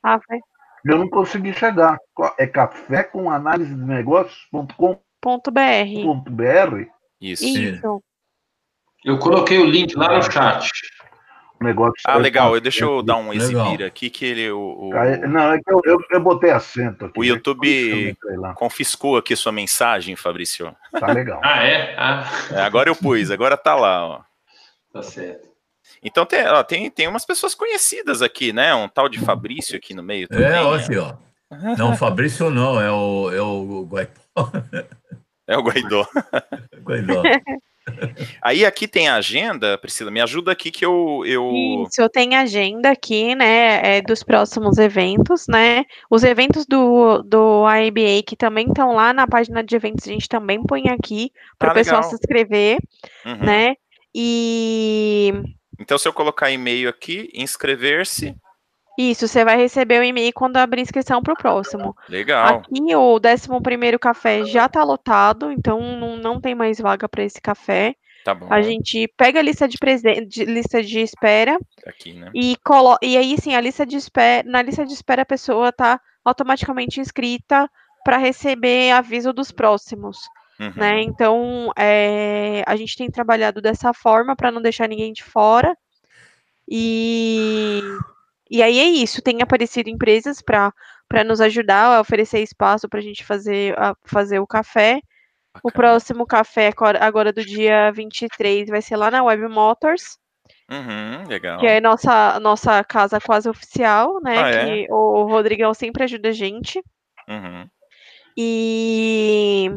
[0.03, 0.39] Ah, foi.
[0.85, 1.99] Eu não consegui chegar.
[2.39, 4.91] É café com análise de negócios.com.br.
[7.21, 7.45] Isso.
[7.45, 8.03] Isso.
[9.05, 10.71] Eu coloquei o link lá no chat
[11.63, 11.95] negócio.
[12.07, 12.55] Ah, legal.
[12.55, 14.51] Eu, deixa eu dar um exibir aqui que ele.
[14.51, 14.91] O, o...
[15.29, 17.19] Não, é que eu, eu, eu botei acento aqui.
[17.19, 18.17] O YouTube
[18.55, 20.75] confiscou aqui sua mensagem, Fabrício.
[20.99, 21.41] Tá legal.
[21.45, 21.95] ah, é?
[21.97, 22.31] Ah.
[22.51, 22.61] é?
[22.61, 24.21] Agora eu pus, agora tá lá, ó.
[24.93, 25.51] Tá certo.
[26.03, 28.75] Então tem, ó, tem, tem umas pessoas conhecidas aqui, né?
[28.75, 30.29] Um tal de Fabrício aqui no meio.
[30.29, 31.15] Também, é, aqui, ó.
[31.77, 34.53] Não, Fabrício não, é o, é o Guaidó.
[35.47, 36.07] É o Guaidó.
[36.83, 37.23] Guaidó.
[38.41, 41.23] Aí aqui tem a agenda, Priscila, me ajuda aqui que eu.
[41.27, 41.51] eu...
[41.89, 45.85] Isso, eu tenho agenda aqui, né, é, dos próximos eventos, né?
[46.11, 50.29] Os eventos do, do IBA que também estão lá na página de eventos, a gente
[50.29, 52.79] também põe aqui para o ah, pessoal se inscrever,
[53.25, 53.39] uhum.
[53.39, 53.77] né?
[54.15, 55.33] E.
[55.79, 58.37] Então, se eu colocar e-mail aqui, inscrever-se.
[58.99, 61.97] Isso, você vai receber o e-mail quando abrir inscrição para o próximo.
[62.09, 62.59] Legal.
[62.59, 67.41] Aqui o 11 café já está lotado, então não, não tem mais vaga para esse
[67.41, 67.95] café.
[68.25, 68.47] Tá bom.
[68.51, 69.77] A gente pega a lista de,
[70.29, 72.31] de lista de espera Aqui, né?
[72.33, 75.71] e colo e aí sim a lista de espera na lista de espera a pessoa
[75.71, 77.69] está automaticamente inscrita
[78.05, 80.19] para receber aviso dos próximos.
[80.61, 80.73] Uhum.
[80.77, 81.03] Né?
[81.03, 85.77] Então é, a gente tem trabalhado dessa forma para não deixar ninguém de fora.
[86.69, 87.83] E
[88.53, 93.03] e aí é isso, tem aparecido empresas para nos ajudar a oferecer espaço para a
[93.03, 95.01] gente fazer, a fazer o café.
[95.55, 95.61] Bacana.
[95.65, 100.19] O próximo café, agora do dia 23, vai ser lá na Web Motors.
[100.71, 101.59] Uhum, legal.
[101.61, 104.39] Que é nossa, nossa casa quase oficial, né?
[104.39, 104.65] Ah, é?
[104.65, 106.83] que o Rodrigão sempre ajuda a gente.
[107.29, 107.67] Uhum.
[108.37, 109.71] E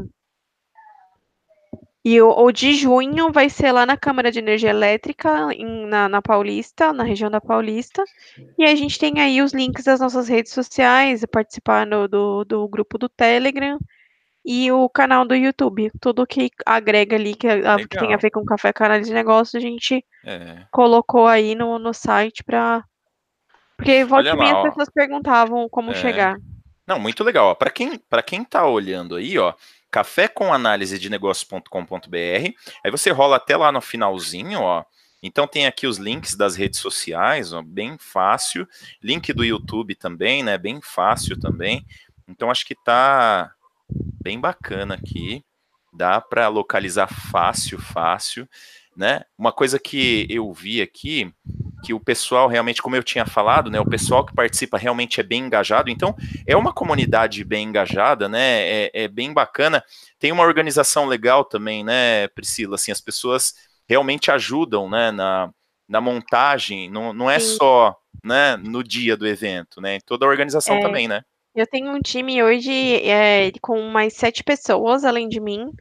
[2.06, 6.08] e o, o, de junho vai ser lá na Câmara de Energia Elétrica, em, na,
[6.08, 8.04] na, Paulista, na região da Paulista.
[8.60, 12.68] E a gente tem aí os links das nossas redes sociais, participar no, do, do
[12.68, 13.80] grupo do Telegram
[14.46, 15.92] e o canal do YouTube.
[16.00, 19.58] Tudo que agrega ali, que, a, que tem a ver com café canal de negócio,
[19.58, 20.64] a gente é.
[20.72, 22.84] colocou aí no, no site para.
[23.76, 25.96] Porque volta e meia as pessoas perguntavam como é.
[25.96, 26.38] chegar.
[26.86, 27.56] Não, muito legal.
[27.56, 29.56] Para quem, quem tá olhando aí, ó,
[29.96, 32.50] café com análise de negócios.com.br.
[32.84, 34.84] Aí você rola até lá no finalzinho, ó.
[35.24, 38.68] Então tem aqui os links das redes sociais, ó, bem fácil.
[39.02, 40.58] Link do YouTube também, né?
[40.58, 41.86] Bem fácil também.
[42.28, 43.54] Então acho que tá
[44.22, 45.46] bem bacana aqui.
[45.94, 48.50] Dá para localizar fácil, fácil,
[48.96, 49.22] né?
[49.38, 51.32] Uma coisa que eu vi aqui
[51.84, 55.24] que o pessoal realmente, como eu tinha falado, né, o pessoal que participa realmente é
[55.24, 55.90] bem engajado.
[55.92, 56.16] Então,
[56.48, 58.62] é uma comunidade bem engajada, né?
[58.68, 59.84] É, é bem bacana.
[60.18, 62.74] Tem uma organização legal também, né, Priscila?
[62.74, 63.54] Assim, as pessoas
[63.88, 65.52] realmente ajudam, né, na,
[65.88, 66.90] na montagem.
[66.90, 67.58] Não, não é Sim.
[67.58, 70.00] só, né, no dia do evento, né?
[70.08, 71.22] Toda a organização é, também, né?
[71.54, 72.72] Eu tenho um time hoje
[73.08, 75.72] é, com mais sete pessoas, além de mim,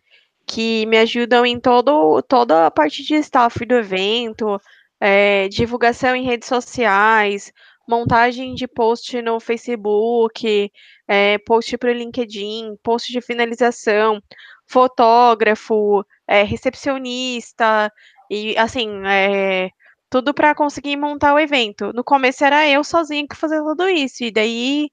[0.46, 4.60] que me ajudam em todo, toda a parte de staff do evento,
[5.00, 7.52] é, divulgação em redes sociais,
[7.88, 10.70] montagem de post no Facebook,
[11.08, 14.20] é, post para o LinkedIn, post de finalização,
[14.66, 17.92] fotógrafo, é, recepcionista,
[18.30, 19.68] e assim, é,
[20.10, 21.92] tudo para conseguir montar o evento.
[21.92, 24.90] No começo era eu sozinha que fazia tudo isso, e daí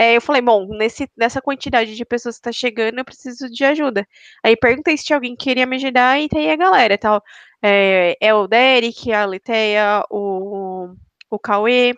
[0.00, 3.62] é, eu falei, bom, nesse, nessa quantidade de pessoas que está chegando, eu preciso de
[3.66, 4.08] ajuda.
[4.42, 7.22] Aí perguntei se tinha alguém que queria me ajudar, e tem a galera, tal.
[7.62, 10.94] É, é o Derek, a Leteia, o,
[11.28, 11.94] o Cauê,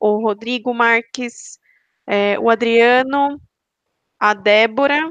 [0.00, 1.60] o Rodrigo Marques,
[2.04, 3.40] é, o Adriano,
[4.18, 5.08] a Débora.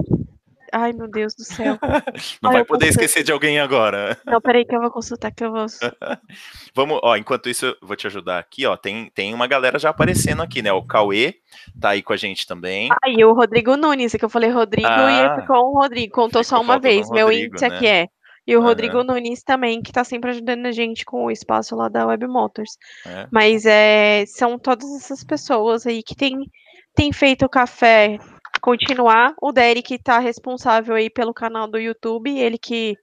[0.78, 1.80] Ai, meu Deus do céu.
[2.44, 4.18] Não Ai, vai poder esquecer de alguém agora.
[4.26, 5.66] Não, peraí que eu vou consultar que eu vou.
[6.76, 9.90] Vamos, ó, enquanto isso eu vou te ajudar aqui, ó, tem, tem uma galera já
[9.90, 10.74] aparecendo aqui, né?
[10.74, 11.36] O Cauê
[11.80, 12.90] tá aí com a gente também.
[12.92, 16.44] Ah, e o Rodrigo Nunes, que eu falei Rodrigo ah, e ficou o Rodrigo, contou
[16.44, 17.10] só uma vez.
[17.10, 17.74] Meu índice né?
[17.74, 18.08] aqui é
[18.46, 18.66] e o uhum.
[18.66, 22.28] Rodrigo Nunes também, que está sempre ajudando a gente com o espaço lá da Web
[22.28, 22.78] Motors.
[23.06, 23.28] É.
[23.32, 26.52] Mas é, são todas essas pessoas aí que têm
[26.94, 28.18] tem feito o café
[28.66, 29.36] continuar.
[29.40, 32.96] O Derek está responsável aí pelo canal do YouTube, ele que,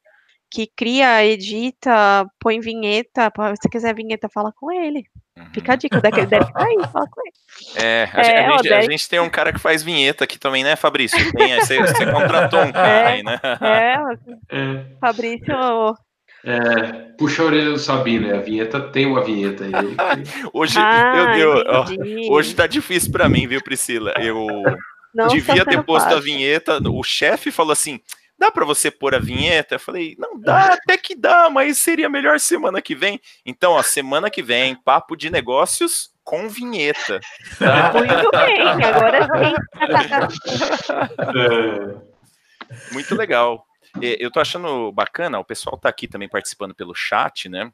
[0.51, 3.31] que cria, edita, põe vinheta.
[3.33, 5.05] Se você quiser vinheta, fala com ele.
[5.55, 7.33] Fica a dica, o Derek tá aí, fala com ele.
[7.77, 10.65] É, a, é, a, gente, a, gente, tem um cara que faz vinheta aqui também,
[10.65, 11.17] né, Fabrício?
[11.33, 13.41] Tem, você, você contratou um cara é, aí, né?
[13.61, 14.85] É, é.
[15.01, 15.55] Fabrício.
[16.45, 18.37] É, puxa a orelha do Sabino, né?
[18.37, 19.73] a vinheta tem uma vinheta aí.
[20.53, 24.13] hoje, ah, eu, eu, ó, hoje tá difícil para mim, viu, Priscila?
[24.21, 24.49] Eu
[25.15, 26.19] Não devia ter posto fácil.
[26.19, 26.81] a vinheta.
[26.91, 28.01] O chefe falou assim:
[28.39, 29.77] dá para você pôr a vinheta?
[29.77, 33.21] Eu falei, não dá, até que dá, mas seria melhor semana que vem.
[33.47, 37.21] Então, ó, semana que vem, papo de negócios com vinheta.
[37.95, 39.55] Muito bem, agora sim.
[42.93, 43.65] Muito legal.
[44.01, 47.71] Eu tô achando bacana, o pessoal tá aqui também participando pelo chat, né?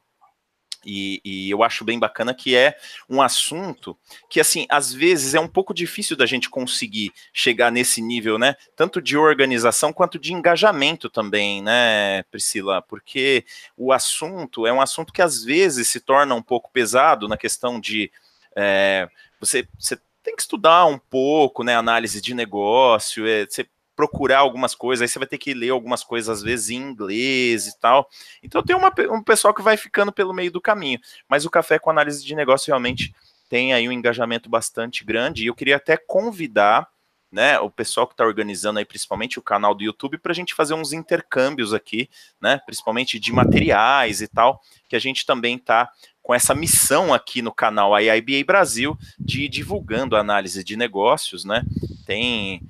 [0.85, 2.77] E, e, eu acho bem bacana que é
[3.09, 3.97] um assunto
[4.29, 8.55] que, assim, às vezes é um pouco difícil da gente conseguir chegar nesse nível, né?
[8.75, 12.81] Tanto de organização quanto de engajamento também, né, Priscila?
[12.81, 13.45] Porque
[13.77, 17.79] o assunto é um assunto que às vezes se torna um pouco pesado na questão
[17.79, 18.11] de
[18.55, 19.07] é,
[19.39, 21.75] você, você tem que estudar um pouco, né?
[21.75, 23.67] Análise de negócio, é, você
[23.99, 27.67] procurar algumas coisas, aí você vai ter que ler algumas coisas, às vezes, em inglês
[27.67, 28.09] e tal.
[28.41, 30.97] Então tem uma, um pessoal que vai ficando pelo meio do caminho.
[31.27, 33.13] Mas o café com análise de negócio realmente
[33.49, 35.43] tem aí um engajamento bastante grande.
[35.43, 36.87] E eu queria até convidar
[37.29, 40.55] né, o pessoal que está organizando aí, principalmente o canal do YouTube, para a gente
[40.55, 42.09] fazer uns intercâmbios aqui,
[42.41, 45.91] né, principalmente de materiais e tal, que a gente também está
[46.23, 51.63] com essa missão aqui no canal IIBA Brasil de ir divulgando análise de negócios, né,
[52.05, 52.61] tem,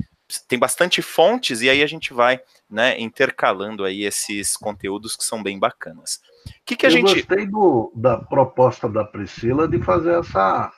[0.48, 5.42] tem bastante fontes e aí a gente vai, né, intercalando aí esses conteúdos que são
[5.42, 6.22] bem bacanas.
[6.66, 7.14] Que, que a Eu gente...
[7.16, 10.72] gostei do, da proposta da Priscila de fazer essa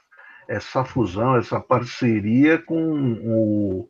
[0.51, 3.89] essa fusão, essa parceria com o,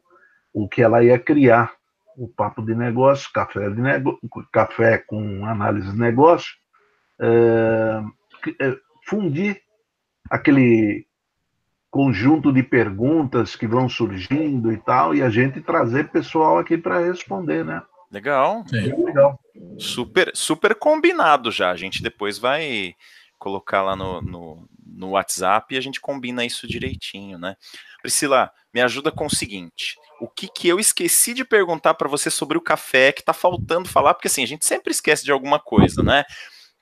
[0.54, 1.74] o que ela ia criar,
[2.16, 4.20] o papo de negócio, café, de nego,
[4.52, 6.54] café com análise de negócio,
[7.20, 8.04] é,
[8.60, 9.60] é, fundir
[10.30, 11.08] aquele
[11.92, 17.06] conjunto de perguntas que vão surgindo e tal, e a gente trazer pessoal aqui para
[17.06, 17.84] responder, né?
[18.10, 18.64] Legal.
[18.72, 19.40] legal.
[19.78, 21.70] Super, super combinado já.
[21.70, 22.96] A gente depois vai
[23.38, 27.56] colocar lá no, no, no WhatsApp e a gente combina isso direitinho, né?
[28.02, 32.30] Priscila, me ajuda com o seguinte: o que, que eu esqueci de perguntar para você
[32.30, 35.60] sobre o café que está faltando falar, porque assim, a gente sempre esquece de alguma
[35.60, 36.24] coisa, né?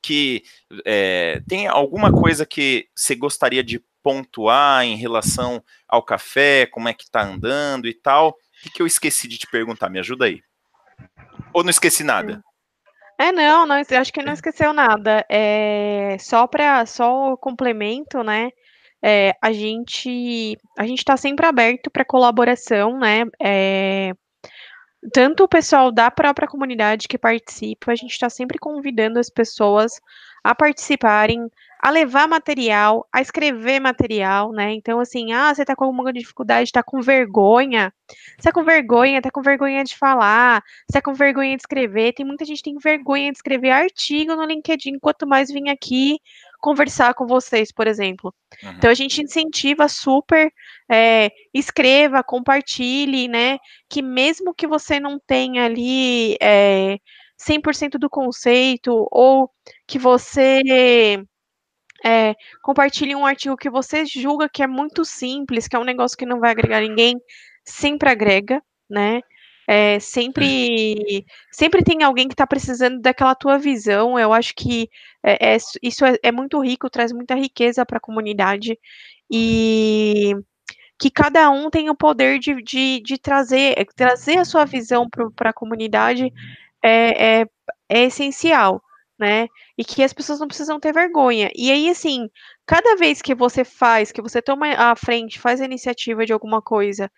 [0.01, 0.43] Que
[0.85, 6.93] é, tem alguma coisa que você gostaria de pontuar em relação ao café, como é
[6.93, 8.29] que está andando e tal.
[8.29, 9.89] O que, que eu esqueci de te perguntar?
[9.89, 10.41] Me ajuda aí.
[11.53, 12.43] Ou não esqueci nada?
[13.17, 15.25] É, não, não, acho que não esqueceu nada.
[15.29, 18.49] É, só para só o complemento, né?
[19.01, 23.23] É, a gente a gente está sempre aberto para colaboração, né?
[23.41, 24.13] É,
[25.13, 29.93] tanto o pessoal da própria comunidade que participa, a gente está sempre convidando as pessoas
[30.43, 31.49] a participarem,
[31.81, 34.73] a levar material, a escrever material, né?
[34.73, 37.93] Então, assim, ah, você tá com alguma dificuldade, tá com vergonha,
[38.37, 42.13] você tá com vergonha, tá com vergonha de falar, você tá com vergonha de escrever,
[42.13, 46.19] tem muita gente que tem vergonha de escrever artigo no LinkedIn, quanto mais vir aqui
[46.59, 48.33] conversar com vocês, por exemplo.
[48.61, 48.71] Uhum.
[48.71, 50.51] Então, a gente incentiva super,
[50.91, 53.57] é, escreva, compartilhe, né?
[53.89, 56.97] Que mesmo que você não tenha ali é,
[57.37, 59.49] 100% do conceito, ou
[59.87, 60.59] que você
[62.05, 66.17] é, compartilhe um artigo que você julga que é muito simples, que é um negócio
[66.17, 67.19] que não vai agregar ninguém,
[67.63, 69.21] sempre agrega, né?
[69.67, 74.17] É, sempre, sempre tem alguém que está precisando daquela tua visão.
[74.17, 74.89] Eu acho que
[75.23, 78.79] é, é, isso é, é, muito rico, traz muita riqueza para a comunidade
[79.29, 80.35] e
[80.99, 85.51] que cada um tem o poder de, de, de trazer, trazer a sua visão para
[85.51, 86.33] a comunidade
[86.83, 87.45] é, é,
[87.87, 88.81] é essencial
[89.19, 89.47] né?
[89.77, 91.51] E que as pessoas não precisam ter vergonha.
[91.55, 92.29] E aí, assim,
[92.65, 96.61] cada vez que você faz, que você toma a frente, faz a iniciativa de alguma
[96.61, 97.11] coisa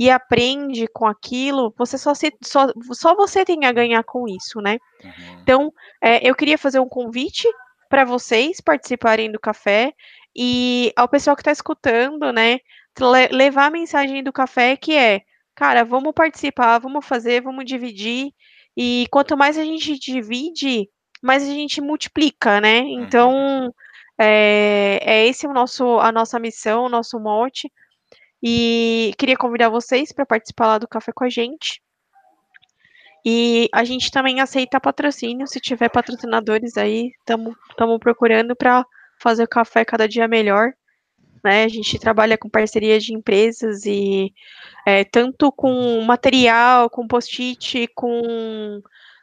[0.00, 4.60] e aprende com aquilo, você só, se, só, só você tem a ganhar com isso,
[4.60, 4.78] né?
[5.02, 5.40] Uhum.
[5.42, 7.48] Então, é, eu queria fazer um convite
[7.88, 9.92] para vocês participarem do café
[10.36, 12.60] e ao pessoal que está escutando, né,
[13.32, 15.22] levar a mensagem do café que é,
[15.54, 18.32] cara, vamos participar, vamos fazer, vamos dividir.
[18.76, 20.88] E quanto mais a gente divide,
[21.22, 22.80] mas a gente multiplica, né?
[22.80, 23.02] Uhum.
[23.02, 23.74] Então,
[24.18, 27.70] é, é esse o nosso, a nossa missão, o nosso mote.
[28.42, 31.82] E queria convidar vocês para participar lá do café com a gente.
[33.24, 38.86] E a gente também aceita patrocínio, se tiver patrocinadores aí, estamos procurando para
[39.20, 40.72] fazer o café cada dia melhor.
[41.44, 41.64] Né?
[41.64, 44.32] A gente trabalha com parceria de empresas e
[44.86, 48.80] é, tanto com material, com post-it, com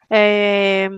[0.10, 0.90] é,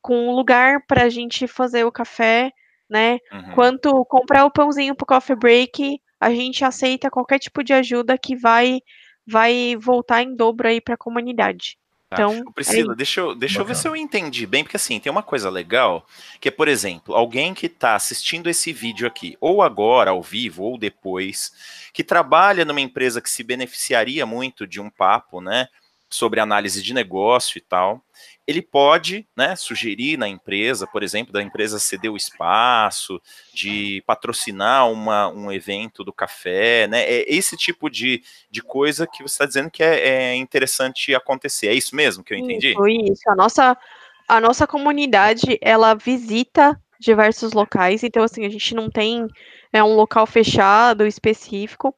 [0.00, 2.52] com um lugar para a gente fazer o café,
[2.88, 3.18] né?
[3.32, 3.54] Uhum.
[3.54, 8.36] Quanto comprar o pãozinho pro coffee break, a gente aceita qualquer tipo de ajuda que
[8.36, 8.80] vai
[9.26, 11.78] vai voltar em dobro aí para a comunidade.
[12.10, 12.16] Tá.
[12.16, 15.12] Então, Priscila, é deixa, eu, deixa eu ver se eu entendi bem, porque assim, tem
[15.12, 16.04] uma coisa legal,
[16.40, 20.64] que é, por exemplo, alguém que está assistindo esse vídeo aqui, ou agora, ao vivo,
[20.64, 21.52] ou depois,
[21.92, 25.68] que trabalha numa empresa que se beneficiaria muito de um papo, né,
[26.10, 28.02] sobre análise de negócio e tal,
[28.46, 33.22] ele pode né, sugerir na empresa, por exemplo, da empresa ceder o espaço,
[33.54, 37.02] de patrocinar uma, um evento do café, né?
[37.02, 41.68] É esse tipo de, de coisa que você está dizendo que é, é, interessante acontecer.
[41.68, 42.72] É isso mesmo que eu entendi?
[42.72, 43.30] Isso, isso.
[43.30, 43.78] A nossa,
[44.26, 49.26] a nossa comunidade, ela visita diversos locais, então assim, a gente não tem
[49.72, 51.94] é, um local fechado específico.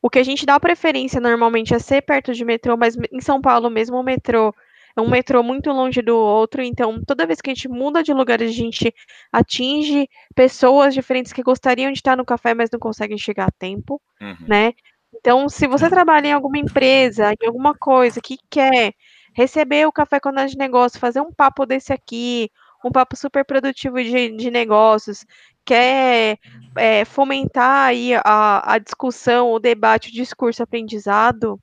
[0.00, 3.40] O que a gente dá preferência normalmente é ser perto de metrô, mas em São
[3.40, 4.54] Paulo mesmo o metrô
[4.96, 8.14] é um metrô muito longe do outro, então toda vez que a gente muda de
[8.14, 8.94] lugar, a gente
[9.30, 14.00] atinge pessoas diferentes que gostariam de estar no café, mas não conseguem chegar a tempo,
[14.18, 14.36] uhum.
[14.48, 14.72] né?
[15.14, 18.94] Então, se você trabalha em alguma empresa, em alguma coisa que quer
[19.34, 22.50] receber o café com análise de negócio, fazer um papo desse aqui,
[22.86, 25.24] um papo super produtivo de, de negócios,
[25.64, 26.38] quer
[26.76, 31.58] é, fomentar aí a, a discussão, o debate, o discurso, aprendizado,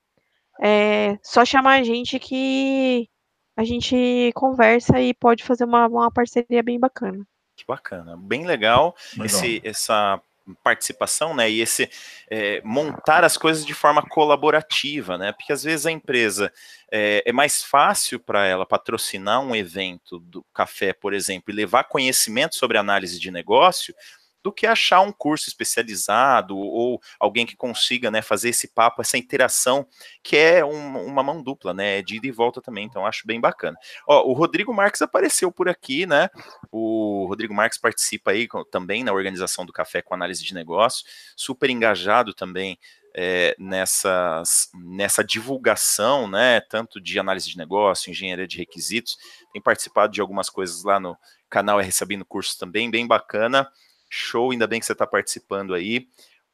[0.62, 3.10] é só chamar a gente que
[3.56, 7.26] a gente conversa e pode fazer uma, uma parceria bem bacana.
[7.56, 9.26] Que bacana, bem legal, legal.
[9.26, 10.22] Esse, essa
[10.64, 11.90] participação, né, e esse
[12.30, 16.52] é, montar as coisas de forma colaborativa, né, porque às vezes a empresa
[16.92, 21.86] é, é mais fácil para ela patrocinar um evento do café, por exemplo, e levar
[21.86, 23.96] conhecimento sobre análise de negócio,
[24.44, 29.18] do que achar um curso especializado ou alguém que consiga né, fazer esse papo, essa
[29.18, 29.88] interação,
[30.22, 32.02] que é um, uma mão dupla, né?
[32.02, 33.78] De ida e volta também, então acho bem bacana.
[34.08, 36.30] Ó, o Rodrigo Marques apareceu por aqui, né?
[36.72, 41.70] O Rodrigo Marques participa aí também na organização do Café com Análise de Negócio, super
[41.70, 42.78] engajado também
[43.16, 49.18] é, nessas, nessa divulgação, né, tanto de análise de negócio, engenharia de requisitos,
[49.52, 51.16] tem participado de algumas coisas lá no
[51.50, 53.70] canal R Sabino Cursos também, bem bacana.
[54.14, 56.08] Show, ainda bem que você está participando aí.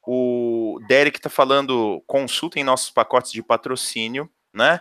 [0.06, 4.80] O Derek está falando, consultem nossos pacotes de patrocínio, né?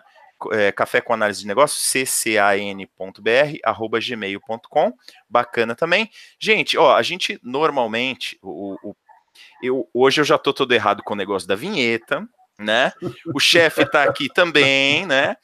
[0.54, 4.94] É, café com análise de negócio, ccan.br, arroba gmail.com,
[5.30, 6.10] bacana também.
[6.40, 8.96] Gente, ó, a gente normalmente, o, o,
[9.62, 12.26] eu, hoje eu já tô todo errado com o negócio da vinheta,
[12.58, 12.94] né?
[13.36, 15.36] O chefe tá aqui também, né?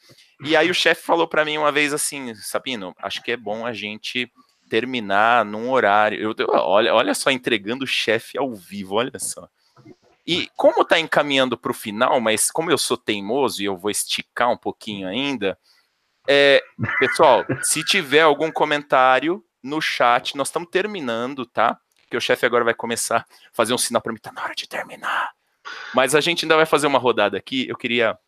[0.42, 3.66] E aí o chefe falou para mim uma vez assim, Sabino, acho que é bom
[3.66, 4.32] a gente
[4.68, 6.20] terminar num horário.
[6.20, 9.48] Eu, eu, olha, olha só, entregando o chefe ao vivo, olha só.
[10.26, 13.90] E como tá encaminhando para o final, mas como eu sou teimoso e eu vou
[13.90, 15.56] esticar um pouquinho ainda,
[16.26, 16.60] é,
[16.98, 21.78] pessoal, se tiver algum comentário no chat, nós estamos terminando, tá?
[22.02, 24.54] Porque o chefe agora vai começar a fazer um sinal para mim, tá na hora
[24.54, 25.30] de terminar.
[25.94, 27.68] Mas a gente ainda vai fazer uma rodada aqui.
[27.68, 28.18] Eu queria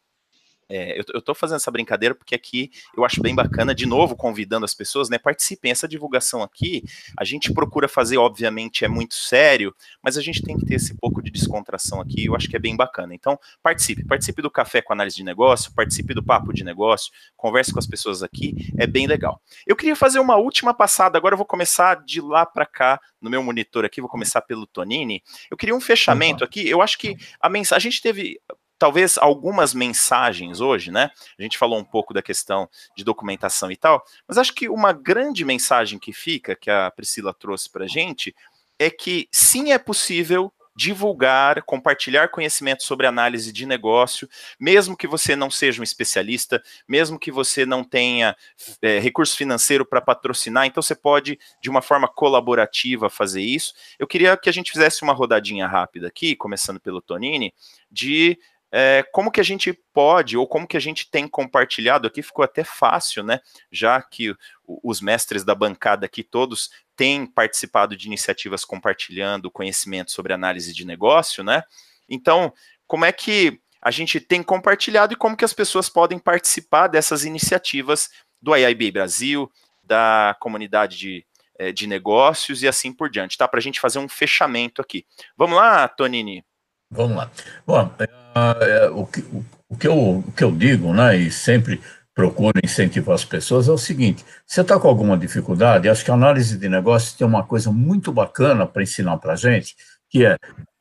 [0.69, 4.65] é, eu, tô fazendo essa brincadeira porque aqui eu acho bem bacana, de novo, convidando
[4.65, 5.19] as pessoas, né?
[5.19, 5.71] Participem.
[5.71, 6.85] Essa divulgação aqui,
[7.17, 10.95] a gente procura fazer, obviamente, é muito sério, mas a gente tem que ter esse
[10.95, 13.15] pouco de descontração aqui, eu acho que é bem bacana.
[13.15, 17.73] Então, participe, participe do café com análise de negócio, participe do papo de negócio, converse
[17.73, 19.41] com as pessoas aqui, é bem legal.
[19.67, 23.31] Eu queria fazer uma última passada, agora eu vou começar de lá para cá, no
[23.31, 25.23] meu monitor aqui, vou começar pelo Tonini.
[25.51, 28.41] Eu queria um fechamento aqui, eu acho que a mensagem, a gente teve
[28.79, 31.11] talvez algumas mensagens hoje, né?
[31.39, 34.93] A gente falou um pouco da questão de documentação e tal, mas acho que uma
[34.93, 38.35] grande mensagem que fica, que a Priscila trouxe para a gente,
[38.79, 44.29] é que sim é possível divulgar, compartilhar conhecimento sobre análise de negócio,
[44.61, 48.37] mesmo que você não seja um especialista, mesmo que você não tenha
[48.81, 53.75] é, recurso financeiro para patrocinar, então você pode, de uma forma colaborativa, fazer isso.
[53.99, 57.53] Eu queria que a gente fizesse uma rodadinha rápida aqui, começando pelo Tonini,
[57.91, 58.39] de
[58.71, 62.45] é, como que a gente pode, ou como que a gente tem compartilhado aqui, ficou
[62.45, 63.41] até fácil, né?
[63.73, 64.35] Já que
[64.67, 70.85] os mestres da bancada aqui todos têm participado de iniciativas compartilhando conhecimento sobre análise de
[70.85, 71.63] negócio, né?
[72.09, 72.53] Então,
[72.87, 77.25] como é que a gente tem compartilhado e como que as pessoas podem participar dessas
[77.25, 78.11] iniciativas
[78.41, 79.51] do IIB Brasil,
[79.83, 81.27] da comunidade de,
[81.59, 83.49] é, de negócios e assim por diante, tá?
[83.49, 85.07] Para a gente fazer um fechamento aqui.
[85.37, 86.45] Vamos lá, Tonini?
[86.91, 87.31] Vamos lá.
[87.67, 91.81] Bom, é, o, que, o, o, que eu, o que eu digo, né, e sempre
[92.15, 96.15] procuro incentivar as pessoas, é o seguinte: você está com alguma dificuldade, acho que a
[96.15, 99.77] análise de negócios tem uma coisa muito bacana para ensinar para a gente,
[100.09, 100.37] que é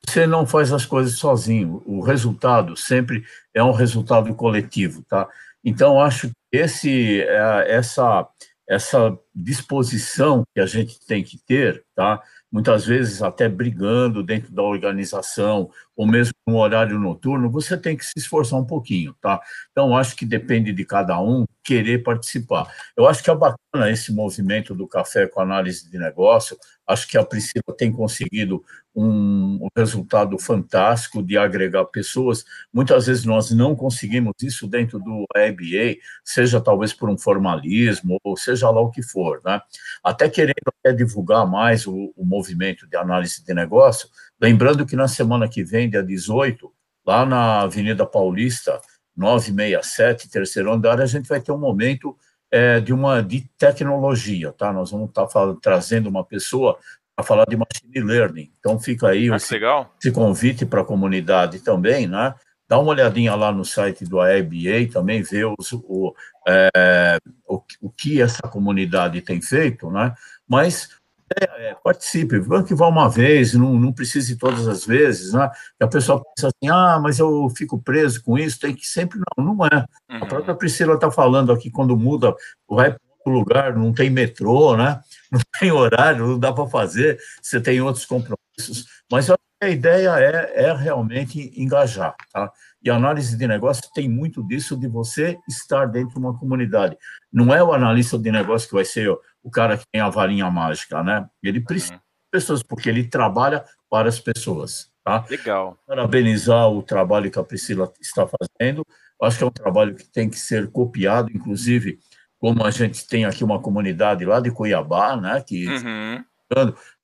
[0.08, 5.28] você não faz as coisas sozinho, o resultado sempre é um resultado coletivo, tá?
[5.64, 8.26] Então, acho que esse, é, essa,
[8.66, 12.22] essa disposição que a gente tem que ter, tá?
[12.52, 18.06] muitas vezes até brigando dentro da organização, ou mesmo no horário noturno, você tem que
[18.06, 19.42] se esforçar um pouquinho, tá?
[19.72, 22.72] Então, acho que depende de cada um querer participar.
[22.96, 26.56] Eu acho que é bacana esse movimento do café com análise de negócio,
[26.88, 28.64] acho que a Priscila tem conseguido
[28.96, 32.46] um, resultado fantástico de agregar pessoas.
[32.74, 38.38] Muitas vezes nós não conseguimos isso dentro do EBA, seja talvez por um formalismo, ou
[38.38, 39.60] seja lá o que for, né?
[40.04, 44.10] Até querendo até divulgar mais o, o movimento de análise de negócio,
[44.42, 46.72] lembrando que na semana que vem, dia 18,
[47.06, 48.80] lá na Avenida Paulista,
[49.16, 52.16] 967, terceiro andar, a gente vai ter um momento
[52.52, 54.72] é, de uma de tecnologia, tá?
[54.72, 56.78] Nós vamos estar tá trazendo uma pessoa
[57.18, 58.52] a falar de machine learning.
[58.60, 59.60] Então fica aí ah, esse,
[60.00, 62.36] esse convite para a comunidade também, né?
[62.70, 66.14] Dá uma olhadinha lá no site do AEBA, também vê os, o,
[66.48, 67.18] é,
[67.48, 70.14] o, o que essa comunidade tem feito, né?
[70.48, 70.90] Mas
[71.36, 75.50] é, participe, que vá uma vez, não, não precise todas as vezes, né?
[75.80, 79.20] E a pessoa pensa assim, ah, mas eu fico preso com isso, tem que sempre,
[79.38, 79.86] não, não é.
[80.10, 80.24] Uhum.
[80.24, 82.34] A própria Priscila está falando aqui, quando muda,
[82.70, 85.02] vai para outro lugar, não tem metrô, né?
[85.30, 90.68] Não tem horário, não dá para fazer, você tem outros compromissos, mas a ideia é,
[90.68, 92.50] é realmente engajar, tá?
[92.88, 96.98] E a análise de negócio tem muito disso de você estar dentro de uma comunidade.
[97.30, 99.10] Não é o analista de negócio que vai ser
[99.44, 101.28] o cara que tem a varinha mágica, né?
[101.44, 102.00] Ele precisa uhum.
[102.00, 104.90] de pessoas, porque ele trabalha para as pessoas.
[105.04, 105.26] Tá?
[105.30, 105.78] Legal.
[105.86, 108.88] Parabenizar o trabalho que a Priscila está fazendo.
[109.22, 112.00] Acho que é um trabalho que tem que ser copiado, inclusive,
[112.40, 115.44] como a gente tem aqui uma comunidade lá de Cuiabá, né?
[115.46, 116.24] Que uhum.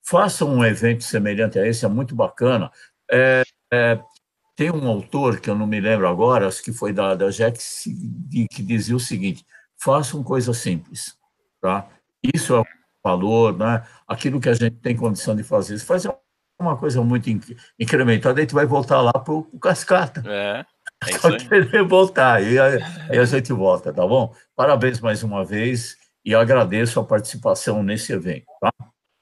[0.02, 2.72] faça um evento semelhante a esse, é muito bacana.
[3.12, 4.00] É, é,
[4.56, 7.60] tem um autor que eu não me lembro agora, acho que foi da, da Jack,
[8.50, 9.46] que dizia o seguinte:
[9.82, 11.18] façam coisas simples,
[11.62, 11.88] tá?
[12.34, 12.66] Isso é o
[13.04, 13.84] valor, né?
[14.08, 15.78] aquilo que a gente tem condição de fazer.
[15.78, 16.14] Se fazer
[16.60, 17.30] uma coisa muito
[17.80, 20.24] incrementada, a gente vai voltar lá para o cascata.
[20.26, 20.66] É.
[21.06, 21.48] É aí.
[21.48, 24.34] querer voltar, e aí, aí a gente volta, tá bom?
[24.56, 28.72] Parabéns mais uma vez e agradeço a participação nesse evento, tá?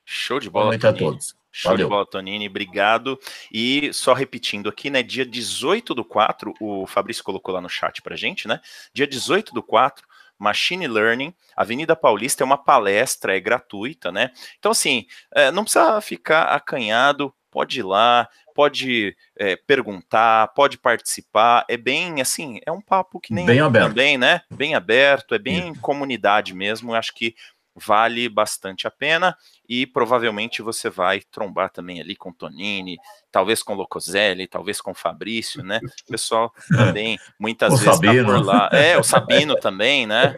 [0.06, 1.36] Show de bola, Boa a todos.
[1.52, 1.86] Show Valeu.
[1.86, 3.20] de bola, Tonini, obrigado.
[3.52, 8.02] E só repetindo aqui, né, dia 18 do 4, o Fabrício colocou lá no chat
[8.02, 8.60] pra gente, né?
[8.94, 10.08] Dia 18 do 4,
[10.40, 14.32] Machine Learning, Avenida Paulista é uma palestra, é gratuita, né?
[14.58, 21.66] Então, assim, é, não precisa ficar acanhado, pode ir lá, pode é, perguntar, pode participar,
[21.68, 23.88] é bem, assim, é um papo que nem bem aberto.
[23.88, 24.42] também, né?
[24.50, 27.36] Bem aberto, é bem comunidade mesmo, eu acho que
[27.76, 29.36] vale bastante a pena
[29.68, 32.98] e provavelmente você vai trombar também ali com Tonini,
[33.32, 35.80] talvez com Locoselli, talvez com Fabrício, né?
[35.84, 38.26] O pessoal também muitas o vezes Sabino.
[38.26, 38.70] tá por lá.
[38.74, 40.36] É, o Sabino também, né?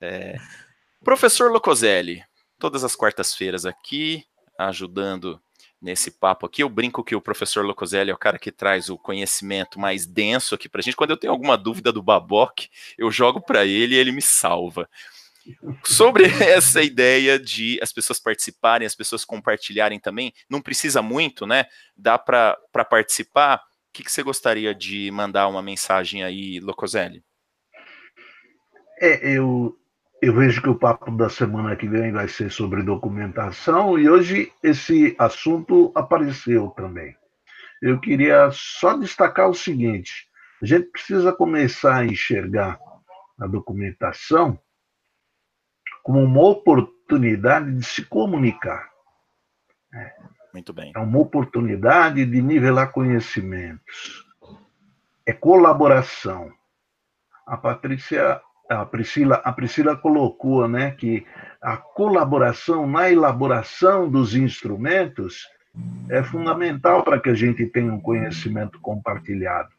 [0.00, 0.36] É.
[1.02, 2.22] Professor Locoselli,
[2.58, 4.24] todas as quartas-feiras aqui,
[4.58, 5.40] ajudando
[5.80, 6.62] nesse papo aqui.
[6.62, 10.54] Eu brinco que o professor Locoselli é o cara que traz o conhecimento mais denso
[10.54, 10.96] aqui pra gente.
[10.96, 14.88] Quando eu tenho alguma dúvida do Baboc, eu jogo para ele e ele me salva.
[15.84, 21.64] Sobre essa ideia de as pessoas participarem, as pessoas compartilharem também, não precisa muito, né?
[21.96, 22.56] Dá para
[22.88, 23.56] participar.
[23.56, 27.24] O que, que, você gostaria de mandar uma mensagem aí, Locoselli?
[29.00, 29.76] É, eu,
[30.22, 34.52] eu vejo que o papo da semana que vem vai ser sobre documentação e hoje
[34.62, 37.16] esse assunto apareceu também.
[37.82, 40.28] Eu queria só destacar o seguinte:
[40.62, 42.78] a gente precisa começar a enxergar
[43.40, 44.60] a documentação
[46.02, 48.88] como uma oportunidade de se comunicar.
[49.94, 50.12] É.
[50.52, 50.92] Muito bem.
[50.94, 54.26] É uma oportunidade de nivelar conhecimentos.
[55.24, 56.50] É colaboração.
[57.46, 61.26] A Patrícia, a Priscila, a Priscila colocou, né, que
[61.60, 65.48] a colaboração na elaboração dos instrumentos
[66.08, 69.70] é fundamental para que a gente tenha um conhecimento compartilhado.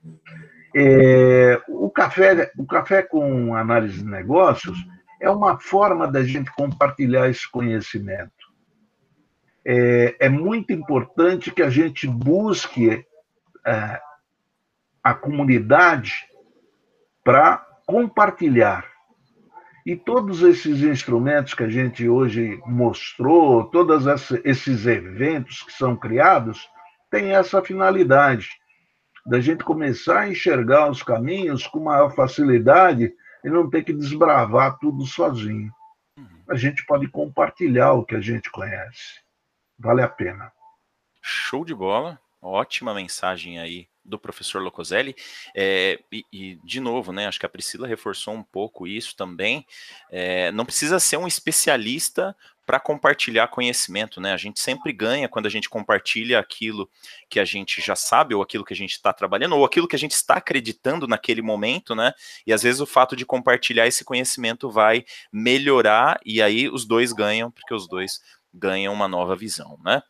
[0.74, 4.78] É, o café, o café com análise de negócios
[5.22, 8.52] é uma forma da gente compartilhar esse conhecimento.
[9.64, 13.06] É, é muito importante que a gente busque
[13.66, 14.02] é,
[15.04, 16.28] a comunidade
[17.24, 18.84] para compartilhar.
[19.86, 24.06] E todos esses instrumentos que a gente hoje mostrou, todos
[24.44, 26.68] esses eventos que são criados,
[27.12, 28.50] têm essa finalidade,
[29.24, 33.14] da gente começar a enxergar os caminhos com maior facilidade
[33.44, 35.72] e não ter que desbravar tudo sozinho.
[36.50, 39.22] A gente pode compartilhar o que a gente conhece.
[39.80, 40.52] Vale a pena.
[41.22, 42.20] Show de bola.
[42.42, 45.16] Ótima mensagem aí do professor Locoselli.
[45.56, 47.28] É, e, e, de novo, né?
[47.28, 49.66] Acho que a Priscila reforçou um pouco isso também.
[50.10, 52.36] É, não precisa ser um especialista
[52.66, 54.34] para compartilhar conhecimento, né?
[54.34, 56.90] A gente sempre ganha quando a gente compartilha aquilo
[57.30, 59.96] que a gente já sabe, ou aquilo que a gente está trabalhando, ou aquilo que
[59.96, 62.14] a gente está acreditando naquele momento, né?
[62.46, 67.12] E às vezes o fato de compartilhar esse conhecimento vai melhorar, e aí os dois
[67.12, 68.20] ganham, porque os dois
[68.54, 70.02] ganham uma nova visão, né?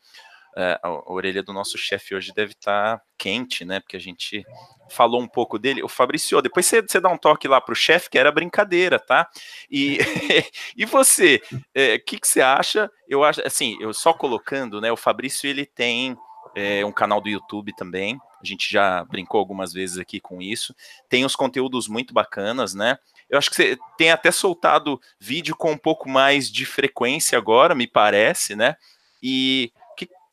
[0.56, 3.80] É, a orelha do nosso chefe hoje deve estar tá quente, né?
[3.80, 4.46] Porque a gente
[4.90, 5.82] falou um pouco dele.
[5.82, 9.30] O Fabrício, depois você, dá um toque lá para o chefe, que era brincadeira, tá?
[9.70, 9.98] E,
[10.76, 12.92] e você, o é, que, que você acha?
[13.08, 14.92] Eu acho, assim, eu só colocando, né?
[14.92, 16.18] O Fabrício ele tem
[16.56, 18.20] é, um canal do YouTube também.
[18.42, 20.76] A gente já brincou algumas vezes aqui com isso.
[21.08, 22.98] Tem os conteúdos muito bacanas, né?
[23.30, 27.74] Eu acho que você tem até soltado vídeo com um pouco mais de frequência agora,
[27.74, 28.76] me parece, né?
[29.24, 29.72] E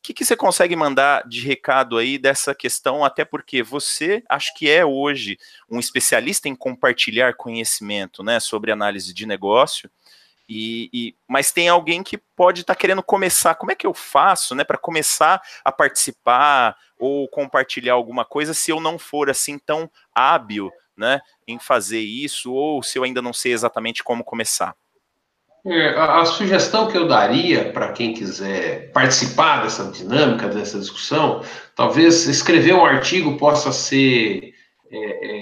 [0.09, 4.67] que, que você consegue mandar de recado aí dessa questão, até porque você acho que
[4.67, 5.37] é hoje
[5.69, 9.89] um especialista em compartilhar conhecimento né, sobre análise de negócio,
[10.51, 13.53] E, e, mas tem alguém que pode estar tá querendo começar.
[13.53, 18.71] Como é que eu faço, né, para começar a participar ou compartilhar alguma coisa se
[18.71, 23.31] eu não for assim tão hábil, né, em fazer isso ou se eu ainda não
[23.31, 24.75] sei exatamente como começar?
[25.65, 31.43] É, a, a, sugestão que eu daria para quem quiser participar dessa dinâmica, dessa discussão,
[31.75, 34.53] talvez escrever um artigo possa ser
[34.89, 34.97] é,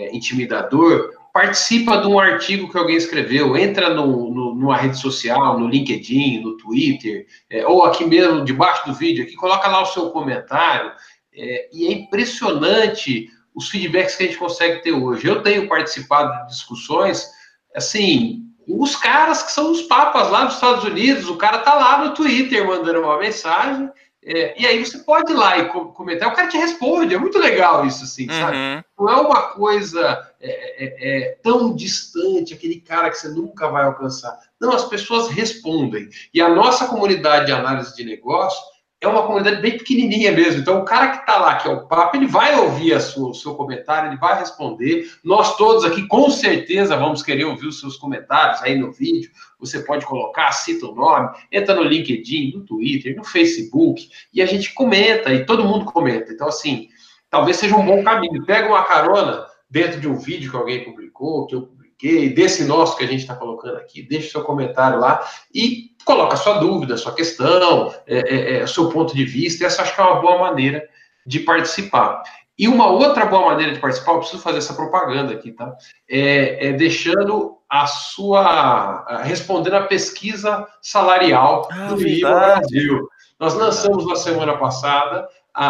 [0.10, 5.60] é, intimidador, participa de um artigo que alguém escreveu, entra no, no, numa rede social,
[5.60, 9.86] no LinkedIn, no Twitter, é, ou aqui mesmo, debaixo do vídeo, aqui, coloca lá o
[9.86, 10.94] seu comentário,
[11.32, 15.28] é, e é impressionante os feedbacks que a gente consegue ter hoje.
[15.28, 17.30] Eu tenho participado de discussões,
[17.76, 22.04] assim, os caras que são os papas lá dos Estados Unidos, o cara tá lá
[22.04, 23.90] no Twitter mandando uma mensagem,
[24.30, 27.40] é, e aí você pode ir lá e comentar, o cara te responde, é muito
[27.40, 28.40] legal isso, assim, uhum.
[28.40, 28.86] sabe?
[29.00, 33.86] Não é uma coisa é, é, é, tão distante, aquele cara que você nunca vai
[33.86, 34.38] alcançar.
[34.60, 36.10] Não, as pessoas respondem.
[36.34, 38.62] E a nossa comunidade de análise de negócio
[39.00, 40.62] é uma comunidade bem pequenininha mesmo.
[40.62, 43.34] Então, o cara que está lá, que é o papo, ele vai ouvir sua, o
[43.34, 45.08] seu comentário, ele vai responder.
[45.24, 49.30] Nós todos aqui, com certeza, vamos querer ouvir os seus comentários aí no vídeo.
[49.60, 54.48] Você pode colocar, cita o nome, entra no LinkedIn, no Twitter, no Facebook, e a
[54.48, 56.34] gente comenta, e todo mundo comenta.
[56.34, 56.90] Então, assim,
[57.30, 58.46] talvez seja um bom caminho.
[58.46, 62.96] Pega uma carona dentro de um vídeo que alguém publicou, que eu publiquei, desse nosso
[62.96, 66.60] que a gente está colocando aqui, deixa o seu comentário lá e coloca a sua
[66.60, 69.66] dúvida, sua questão, é, é, é, o seu ponto de vista.
[69.66, 70.88] Essa acho que é uma boa maneira
[71.26, 72.22] de participar.
[72.58, 75.76] E uma outra boa maneira de participar, eu preciso fazer essa propaganda aqui, tá?
[76.10, 79.22] É, é deixando a sua.
[79.24, 83.08] respondendo a pesquisa salarial ah, do IBA Brasil.
[83.40, 85.28] Nós lançamos na semana passada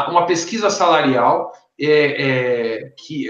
[0.07, 3.30] uma pesquisa salarial é, é, que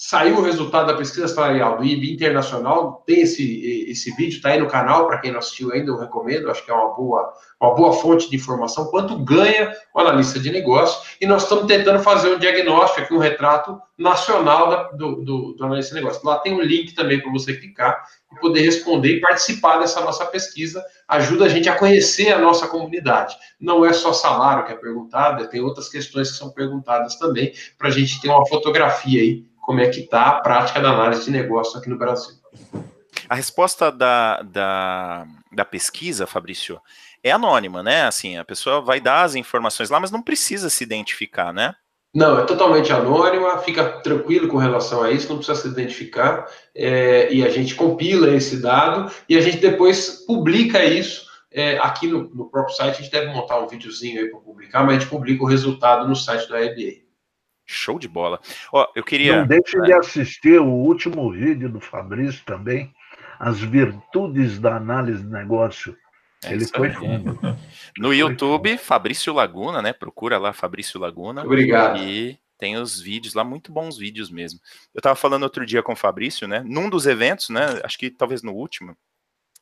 [0.00, 4.60] saiu o resultado da pesquisa salarial do IB Internacional, tem esse, esse vídeo, está aí
[4.60, 7.74] no canal, para quem não assistiu ainda, eu recomendo, acho que é uma boa, uma
[7.74, 12.32] boa fonte de informação, quanto ganha o analista de negócio, e nós estamos tentando fazer
[12.32, 16.24] um diagnóstico aqui, um retrato nacional da, do, do, do, analista de negócio.
[16.24, 18.00] Lá tem um link também para você clicar
[18.32, 22.68] e poder responder e participar dessa nossa pesquisa, ajuda a gente a conhecer a nossa
[22.68, 23.34] comunidade.
[23.60, 27.88] Não é só salário que é perguntado, tem outras questões que são perguntadas também, para
[27.88, 31.30] a gente ter uma fotografia aí como é que está a prática da análise de
[31.30, 32.34] negócio aqui no Brasil.
[33.28, 36.80] A resposta da, da, da pesquisa, Fabrício,
[37.22, 38.06] é anônima, né?
[38.06, 41.74] Assim, a pessoa vai dar as informações lá, mas não precisa se identificar, né?
[42.14, 47.30] Não, é totalmente anônima, fica tranquilo com relação a isso, não precisa se identificar, é,
[47.30, 52.30] e a gente compila esse dado e a gente depois publica isso é, aqui no,
[52.34, 53.00] no, próprio site.
[53.00, 56.08] A gente deve montar um videozinho aí para publicar, mas a gente publica o resultado
[56.08, 57.06] no site da EBA.
[57.70, 58.40] Show de bola.
[58.72, 59.40] Ó, eu queria.
[59.40, 62.94] Não deixe de assistir o último vídeo do Fabrício também,
[63.38, 65.94] as virtudes da análise de negócio.
[66.42, 67.38] É Ele foi fundo.
[67.98, 69.92] No YouTube, Fabrício Laguna, né?
[69.92, 71.44] Procura lá Fabrício Laguna.
[71.44, 71.98] Obrigado.
[71.98, 74.60] E tem os vídeos lá, muito bons vídeos mesmo.
[74.94, 76.62] Eu estava falando outro dia com o Fabrício, né?
[76.64, 77.80] Num dos eventos, né?
[77.82, 78.96] Acho que talvez no último,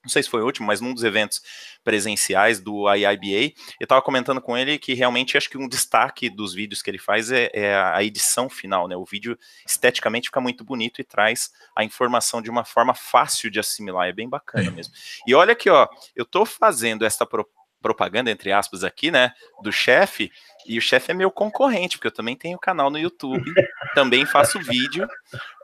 [0.07, 1.43] não sei se foi o último, mas num dos eventos
[1.83, 6.55] presenciais do IIBA, eu estava comentando com ele que realmente acho que um destaque dos
[6.55, 8.97] vídeos que ele faz é, é, a edição final, né?
[8.97, 9.37] O vídeo
[9.67, 14.13] esteticamente fica muito bonito e traz a informação de uma forma fácil de assimilar, é
[14.13, 14.71] bem bacana é.
[14.71, 14.95] mesmo.
[15.27, 17.45] E olha aqui, ó, eu estou fazendo esta pro
[17.83, 19.33] propaganda, entre aspas, aqui, né,
[19.63, 20.33] do chefe,
[20.69, 23.45] e o chefe é meu concorrente, porque eu também tenho canal no YouTube,
[23.95, 25.09] também faço vídeo,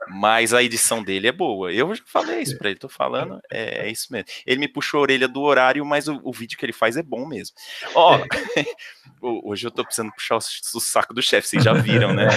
[0.07, 1.71] mas a edição dele é boa.
[1.71, 4.27] Eu já falei isso para ele, tô falando, é, é, isso mesmo.
[4.45, 7.03] Ele me puxou a orelha do horário, mas o, o vídeo que ele faz é
[7.03, 7.55] bom mesmo.
[7.95, 8.17] Ó,
[8.57, 8.65] é.
[9.21, 12.27] hoje eu tô precisando puxar o, o saco do chefe, vocês já viram, né?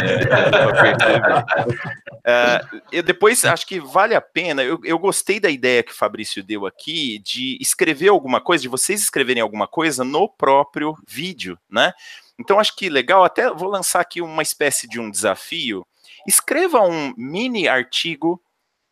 [2.27, 4.63] uh, eu depois acho que vale a pena.
[4.63, 8.69] Eu, eu gostei da ideia que o Fabrício deu aqui de escrever alguma coisa, de
[8.69, 11.93] vocês escreverem alguma coisa no próprio vídeo, né?
[12.39, 15.87] Então, acho que legal, até vou lançar aqui uma espécie de um desafio.
[16.27, 18.43] Escreva um mini artigo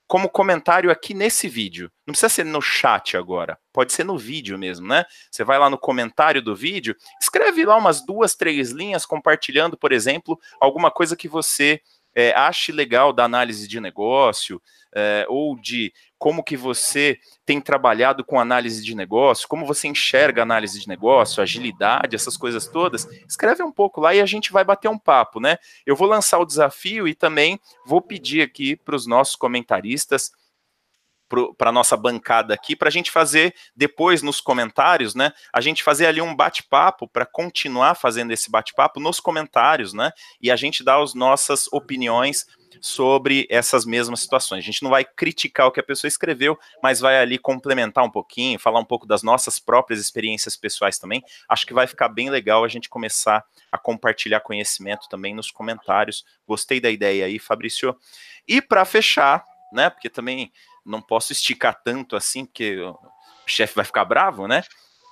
[0.07, 1.91] como comentário aqui nesse vídeo.
[2.07, 5.05] Não precisa ser no chat agora, pode ser no vídeo mesmo, né?
[5.31, 9.93] Você vai lá no comentário do vídeo, escreve lá umas duas, três linhas compartilhando, por
[9.93, 11.81] exemplo, alguma coisa que você
[12.15, 14.61] é, ache legal da análise de negócio,
[14.95, 20.43] é, ou de como que você tem trabalhado com análise de negócio, como você enxerga
[20.43, 24.65] análise de negócio, agilidade, essas coisas todas, escreve um pouco lá e a gente vai
[24.65, 25.59] bater um papo, né?
[25.85, 30.33] Eu vou lançar o desafio e também vou pedir aqui para os nossos comentaristas
[31.57, 35.33] para a nossa bancada aqui, para a gente fazer depois nos comentários, né?
[35.53, 40.11] A gente fazer ali um bate-papo para continuar fazendo esse bate-papo nos comentários, né?
[40.41, 42.47] E a gente dar as nossas opiniões
[42.81, 44.59] sobre essas mesmas situações.
[44.59, 48.11] A gente não vai criticar o que a pessoa escreveu, mas vai ali complementar um
[48.11, 51.23] pouquinho, falar um pouco das nossas próprias experiências pessoais também.
[51.49, 56.25] Acho que vai ficar bem legal a gente começar a compartilhar conhecimento também nos comentários.
[56.47, 57.97] Gostei da ideia aí, Fabrício.
[58.47, 60.53] E para fechar, né, porque também
[60.85, 62.99] não posso esticar tanto assim, porque o
[63.47, 64.63] chefe vai ficar bravo, né?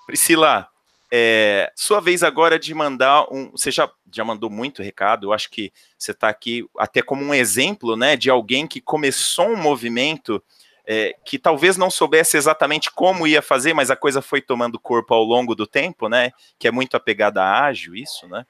[0.07, 0.69] Priscila,
[1.15, 3.51] é, sua vez agora de mandar um.
[3.51, 7.35] Você já, já mandou muito recado, eu acho que você está aqui até como um
[7.35, 10.43] exemplo né, de alguém que começou um movimento
[10.87, 15.13] é, que talvez não soubesse exatamente como ia fazer, mas a coisa foi tomando corpo
[15.13, 16.33] ao longo do tempo, né?
[16.59, 18.47] Que é muito apegada a ágil, isso, né?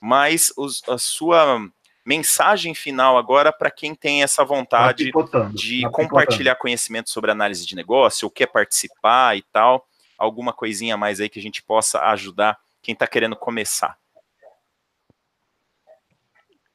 [0.00, 1.60] Mas os, a sua
[2.08, 5.12] mensagem final agora para quem tem essa vontade
[5.52, 9.86] de compartilhar conhecimento sobre análise de negócio, ou quer participar e tal
[10.16, 13.98] alguma coisinha mais aí que a gente possa ajudar quem está querendo começar?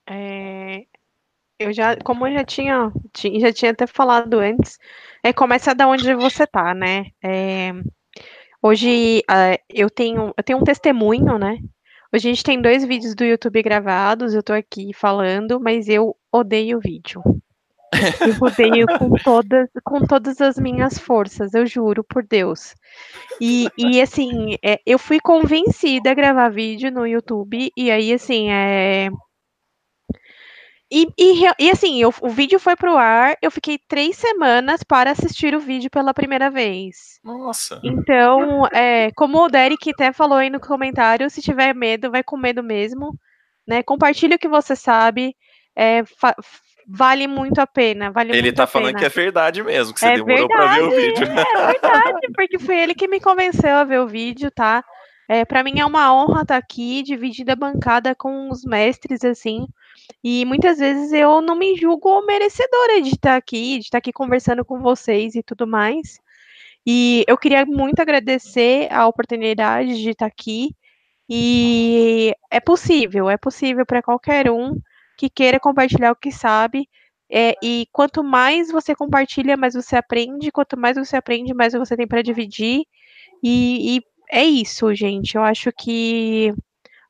[0.08, 0.86] É,
[1.58, 2.92] eu já, como eu já tinha,
[3.40, 4.78] já tinha até falado antes,
[5.24, 7.08] é começa da onde você tá, né?
[7.24, 7.72] É,
[8.62, 11.58] hoje uh, eu tenho, eu tenho um testemunho, né?
[12.16, 16.16] Hoje a gente tem dois vídeos do YouTube gravados, eu tô aqui falando, mas eu
[16.32, 17.24] odeio vídeo.
[18.22, 22.74] Eu odeio com todas, com todas as minhas forças, eu juro por Deus.
[23.40, 28.50] E, e assim, é, eu fui convencida a gravar vídeo no YouTube, e aí, assim,
[28.50, 29.10] é.
[30.94, 35.10] E, e, e assim, eu, o vídeo foi pro ar, eu fiquei três semanas para
[35.10, 37.20] assistir o vídeo pela primeira vez.
[37.24, 37.82] Nossa.
[37.84, 42.38] Então, é, como o Derek até falou aí no comentário, se tiver medo, vai com
[42.38, 43.18] medo mesmo.
[43.68, 43.82] Né?
[43.82, 45.36] Compartilhe o que você sabe.
[45.76, 46.04] É,
[46.88, 48.12] vale muito a pena.
[48.12, 49.00] Vale ele tá falando pena.
[49.00, 51.26] que é verdade mesmo, que você é demorou verdade, pra ver o vídeo.
[51.26, 54.86] É verdade, porque foi ele que me convenceu a ver o vídeo, tá?
[55.28, 59.24] É, para mim é uma honra estar tá aqui, dividir a bancada com os mestres,
[59.24, 59.66] assim.
[60.24, 64.64] E muitas vezes eu não me julgo merecedora de estar aqui, de estar aqui conversando
[64.66, 66.20] com vocês e tudo mais.
[66.86, 70.76] E eu queria muito agradecer a oportunidade de estar aqui.
[71.30, 74.80] E é possível, é possível para qualquer um
[75.18, 76.90] que queira compartilhar o que sabe.
[77.30, 80.52] É, e quanto mais você compartilha, mais você aprende.
[80.52, 82.86] Quanto mais você aprende, mais você tem para dividir.
[83.42, 84.02] E, e,
[84.32, 85.36] é isso, gente.
[85.36, 86.54] Eu acho que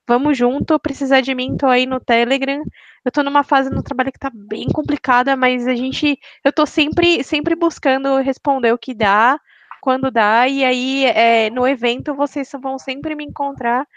[0.08, 0.80] vamos junto.
[0.80, 2.64] Precisar de mim, tô aí no Telegram.
[3.06, 6.66] Eu tô numa fase no trabalho que tá bem complicada, mas a gente, eu tô
[6.66, 9.40] sempre, sempre buscando responder o que dá,
[9.82, 10.48] quando dá.
[10.48, 13.88] E aí, é, no evento, vocês vão sempre me encontrar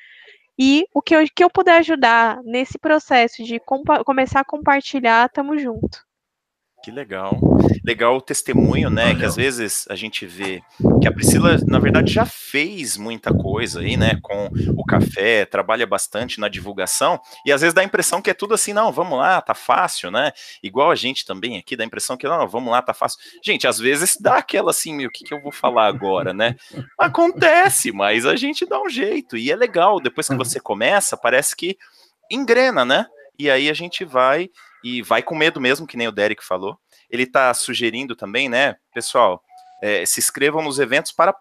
[0.58, 3.60] e o que eu, que eu puder ajudar nesse processo de
[4.04, 6.06] começar a compartilhar, tamo junto.
[6.86, 7.36] Que legal.
[7.84, 9.12] Legal o testemunho, né?
[9.12, 10.62] Que às vezes a gente vê
[11.02, 14.20] que a Priscila, na verdade, já fez muita coisa aí, né?
[14.22, 18.34] Com o café, trabalha bastante na divulgação, e às vezes dá a impressão que é
[18.34, 20.30] tudo assim, não, vamos lá, tá fácil, né?
[20.62, 23.18] Igual a gente também aqui, dá a impressão que, não, vamos lá, tá fácil.
[23.44, 26.54] Gente, às vezes dá aquela assim, o que, que eu vou falar agora, né?
[26.96, 31.56] Acontece, mas a gente dá um jeito, e é legal, depois que você começa, parece
[31.56, 31.76] que
[32.30, 33.06] engrena, né?
[33.36, 34.48] E aí a gente vai
[34.86, 36.78] e vai com medo mesmo, que nem o Derek falou.
[37.10, 39.42] Ele está sugerindo também, né, pessoal,
[39.82, 41.34] é, se inscrevam nos eventos para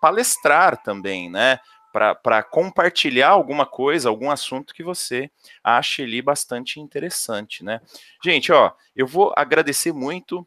[0.00, 1.58] palestrar também, né?
[1.92, 5.30] Para compartilhar alguma coisa, algum assunto que você
[5.62, 7.82] ache ali bastante interessante, né?
[8.24, 10.46] Gente, ó, eu vou agradecer muito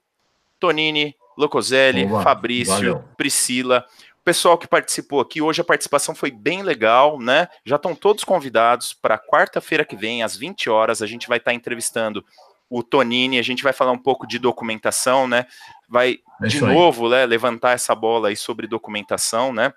[0.60, 3.03] Tonini, Locoselli, Fabrício, valeu.
[3.15, 3.86] Priscila,
[4.26, 7.47] pessoal que participou aqui, hoje a participação foi bem legal, né?
[7.64, 11.52] Já estão todos convidados para quarta-feira que vem, às 20 horas, a gente vai estar
[11.52, 12.26] tá entrevistando
[12.68, 15.45] o Tonini, a gente vai falar um pouco de documentação, né?
[15.88, 19.72] Vai é de novo, né, levantar essa bola aí sobre documentação, né?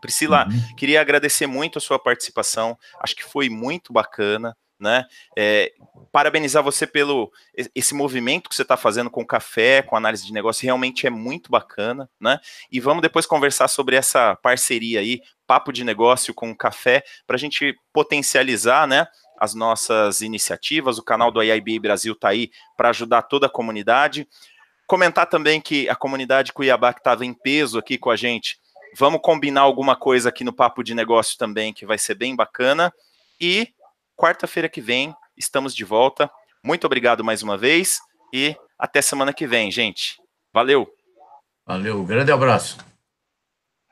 [0.00, 0.76] Priscila, uhum.
[0.76, 5.06] queria agradecer muito a sua participação, acho que foi muito bacana, né?
[5.38, 5.72] É,
[6.10, 7.32] parabenizar você pelo
[7.74, 11.50] esse movimento que você está fazendo com café, com análise de negócio, realmente é muito
[11.50, 12.40] bacana, né?
[12.70, 17.38] E vamos depois conversar sobre essa parceria aí, papo de negócio com café, para a
[17.38, 19.06] gente potencializar, né?
[19.38, 24.28] As nossas iniciativas, o canal do AIB Brasil está aí para ajudar toda a comunidade.
[24.86, 28.58] Comentar também que a comunidade Cuiabá que estava em peso aqui com a gente,
[28.96, 32.92] vamos combinar alguma coisa aqui no Papo de Negócio também, que vai ser bem bacana.
[33.40, 33.68] E
[34.22, 36.30] quarta-feira que vem estamos de volta.
[36.64, 37.98] Muito obrigado mais uma vez
[38.32, 40.14] e até semana que vem, gente.
[40.54, 40.88] Valeu.
[41.66, 42.78] Valeu, grande abraço.